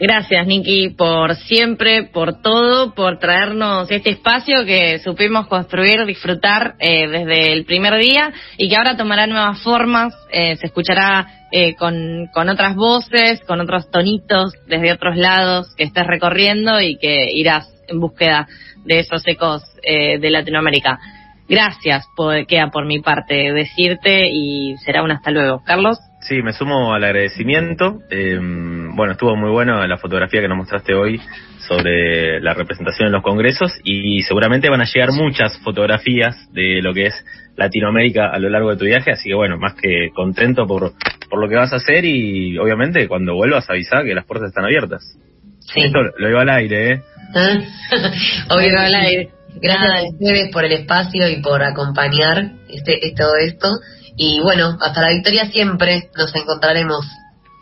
Gracias, 0.00 0.46
Niki, 0.46 0.90
por 0.90 1.34
siempre, 1.34 2.04
por 2.04 2.40
todo, 2.40 2.94
por 2.94 3.18
traernos 3.18 3.90
este 3.90 4.10
espacio 4.10 4.64
que 4.64 5.00
supimos 5.00 5.48
construir, 5.48 6.06
disfrutar 6.06 6.76
eh, 6.78 7.08
desde 7.08 7.52
el 7.52 7.64
primer 7.64 7.96
día 7.96 8.32
y 8.56 8.68
que 8.68 8.76
ahora 8.76 8.96
tomará 8.96 9.26
nuevas 9.26 9.60
formas, 9.60 10.14
eh, 10.30 10.54
se 10.54 10.66
escuchará 10.66 11.26
eh, 11.50 11.74
con, 11.74 12.28
con 12.32 12.48
otras 12.48 12.76
voces, 12.76 13.40
con 13.44 13.60
otros 13.60 13.90
tonitos 13.90 14.52
desde 14.68 14.92
otros 14.92 15.16
lados 15.16 15.74
que 15.74 15.84
estés 15.84 16.06
recorriendo 16.06 16.80
y 16.80 16.96
que 16.96 17.32
irás 17.32 17.68
en 17.88 17.98
búsqueda 17.98 18.46
de 18.84 19.00
esos 19.00 19.26
ecos 19.26 19.64
de 19.82 20.30
Latinoamérica. 20.30 20.98
Gracias, 21.48 22.06
por, 22.14 22.46
queda 22.46 22.70
por 22.70 22.84
mi 22.84 23.00
parte 23.00 23.52
decirte 23.52 24.28
y 24.30 24.76
será 24.84 25.02
un 25.02 25.10
hasta 25.10 25.30
luego. 25.30 25.62
Carlos. 25.64 25.98
Sí, 26.20 26.42
me 26.42 26.52
sumo 26.52 26.92
al 26.92 27.04
agradecimiento. 27.04 28.00
Eh, 28.10 28.38
bueno, 28.38 29.12
estuvo 29.12 29.34
muy 29.36 29.50
bueno 29.50 29.86
la 29.86 29.96
fotografía 29.96 30.42
que 30.42 30.48
nos 30.48 30.58
mostraste 30.58 30.94
hoy 30.94 31.20
sobre 31.66 32.40
la 32.40 32.54
representación 32.54 33.06
en 33.06 33.12
los 33.12 33.22
congresos 33.22 33.72
y 33.82 34.20
seguramente 34.22 34.68
van 34.68 34.82
a 34.82 34.84
llegar 34.84 35.12
muchas 35.12 35.58
fotografías 35.60 36.52
de 36.52 36.82
lo 36.82 36.92
que 36.92 37.06
es 37.06 37.24
Latinoamérica 37.56 38.28
a 38.28 38.38
lo 38.38 38.50
largo 38.50 38.70
de 38.70 38.76
tu 38.76 38.84
viaje, 38.84 39.12
así 39.12 39.28
que 39.28 39.34
bueno, 39.34 39.58
más 39.58 39.74
que 39.74 40.10
contento 40.14 40.66
por, 40.66 40.92
por 41.30 41.40
lo 41.40 41.48
que 41.48 41.56
vas 41.56 41.72
a 41.72 41.76
hacer 41.76 42.04
y 42.04 42.58
obviamente 42.58 43.08
cuando 43.08 43.34
vuelvas 43.34 43.70
avisa 43.70 44.02
que 44.04 44.14
las 44.14 44.26
puertas 44.26 44.48
están 44.48 44.64
abiertas. 44.64 45.18
Sí. 45.60 45.80
Esto 45.80 45.98
lo 46.18 46.28
iba 46.28 46.42
al 46.42 46.50
aire, 46.50 46.92
¿eh? 46.92 47.02
Obvio 48.50 48.80
al 48.80 48.94
aire. 48.94 49.37
Gracias 49.60 49.92
a 49.92 50.08
ustedes 50.08 50.52
por 50.52 50.64
el 50.64 50.72
espacio 50.72 51.28
y 51.28 51.40
por 51.42 51.62
acompañar 51.62 52.52
este, 52.68 53.00
todo 53.16 53.36
esto. 53.36 53.68
Y 54.16 54.40
bueno, 54.40 54.76
hasta 54.80 55.02
la 55.02 55.10
victoria 55.10 55.46
siempre 55.46 56.10
nos 56.16 56.34
encontraremos. 56.34 57.06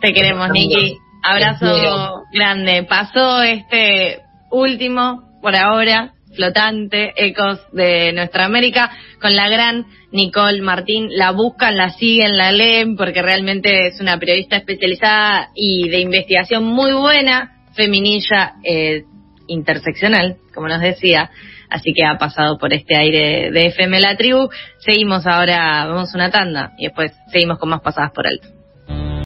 Te 0.00 0.12
queremos, 0.12 0.50
Niki. 0.50 0.98
Abrazo 1.22 2.24
grande. 2.32 2.84
Pasó 2.84 3.42
este 3.42 4.20
último, 4.50 5.38
por 5.42 5.56
ahora, 5.56 6.14
flotante, 6.34 7.12
Ecos 7.16 7.60
de 7.72 8.12
Nuestra 8.12 8.44
América, 8.44 8.90
con 9.20 9.34
la 9.34 9.48
gran 9.48 9.86
Nicole 10.12 10.62
Martín. 10.62 11.08
La 11.10 11.32
buscan, 11.32 11.76
la 11.76 11.90
siguen, 11.90 12.36
la 12.36 12.52
leen, 12.52 12.96
porque 12.96 13.22
realmente 13.22 13.88
es 13.88 14.00
una 14.00 14.18
periodista 14.18 14.56
especializada 14.56 15.50
y 15.54 15.88
de 15.88 16.00
investigación 16.00 16.64
muy 16.64 16.92
buena, 16.92 17.64
feminilla, 17.74 18.54
eh, 18.62 19.04
interseccional, 19.48 20.36
como 20.54 20.68
nos 20.68 20.80
decía 20.80 21.30
así 21.70 21.92
que 21.92 22.04
ha 22.04 22.18
pasado 22.18 22.58
por 22.58 22.72
este 22.72 22.96
aire 22.96 23.50
de 23.50 23.66
FM 23.66 24.00
La 24.00 24.16
Tribu. 24.16 24.48
Seguimos 24.78 25.26
ahora, 25.26 25.86
vamos 25.86 26.14
una 26.14 26.30
tanda 26.30 26.72
y 26.78 26.84
después 26.84 27.12
seguimos 27.30 27.58
con 27.58 27.68
más 27.68 27.80
pasadas 27.80 28.12
por 28.12 28.26
alto. 28.26 28.55